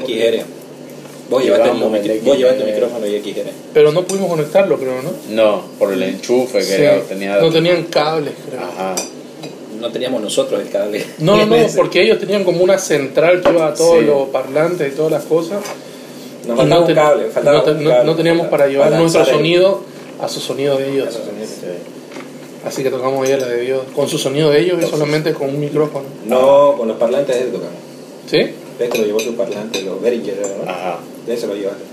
[1.29, 3.49] Vos llevaste, el, vos llevaste micrófono y XR.
[3.73, 5.11] Pero no pudimos conectarlo, creo, ¿no?
[5.29, 6.81] No, por el enchufe que Sí.
[6.81, 7.37] era- tenía.
[7.37, 8.61] No tenían cables, creo.
[8.61, 8.95] Ajá.
[9.79, 11.05] No teníamos nosotros el cable.
[11.19, 14.05] No, no, no, porque ellos tenían como una central que iba a todos Sí.
[14.05, 15.59] los parlantes y todas las cosas.
[16.47, 17.25] Nos Y faltaba no, un cable.
[17.29, 19.81] faltaba no te- un no- cable, no teníamos para llevar para nuestro sonido
[20.21, 21.09] a su sonido de ellos.
[22.67, 23.83] Así que tocamos ella la de Dios.
[23.95, 26.05] Con su sonido de ellos y solamente con un micrófono.
[26.25, 27.75] No, con los parlantes de él tocamos.
[28.29, 28.39] ¿Sí?
[28.79, 30.69] Este lo llevó su parlante, los Behringer, ¿no?
[30.69, 30.99] Ajá.
[31.25, 31.83] De ese lo llevaste.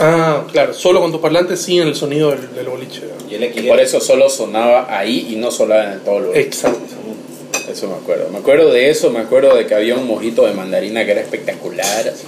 [0.00, 3.02] Ah, claro, solo con tus parlantes sin el sonido del, del boliche.
[3.30, 3.68] Y el XR.
[3.68, 6.38] Por eso solo sonaba ahí y no sonaba en todo lugar.
[6.38, 6.78] Exacto.
[7.70, 8.28] Eso me acuerdo.
[8.30, 11.20] Me acuerdo de eso, me acuerdo de que había un mojito de mandarina que era
[11.20, 12.08] espectacular.
[12.08, 12.24] así.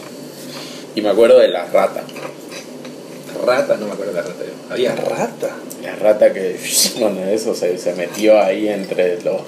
[0.94, 2.05] Y me acuerdo de la rata.
[3.45, 4.45] Rata, no me acuerdo de la rata.
[4.70, 5.51] Había rata.
[5.82, 6.57] La rata que,
[6.99, 9.41] bueno, eso se, se metió ahí entre los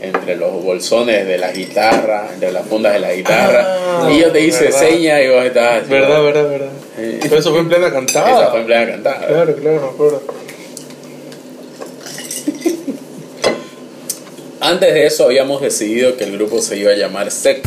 [0.00, 3.64] entre los bolsones de la guitarra, entre las fundas de la guitarra.
[3.66, 4.78] Ah, y yo te hice verdad.
[4.78, 5.82] seña y vos estabas.
[5.82, 6.68] así, Verdad, verdad, verdad.
[6.96, 7.18] Sí.
[7.22, 8.30] Pero eso fue en plena cantada.
[8.30, 9.26] Esa fue en plena cantada.
[9.26, 10.22] Claro, claro, me acuerdo.
[14.60, 17.62] Antes de eso habíamos decidido que el grupo se iba a llamar SEC.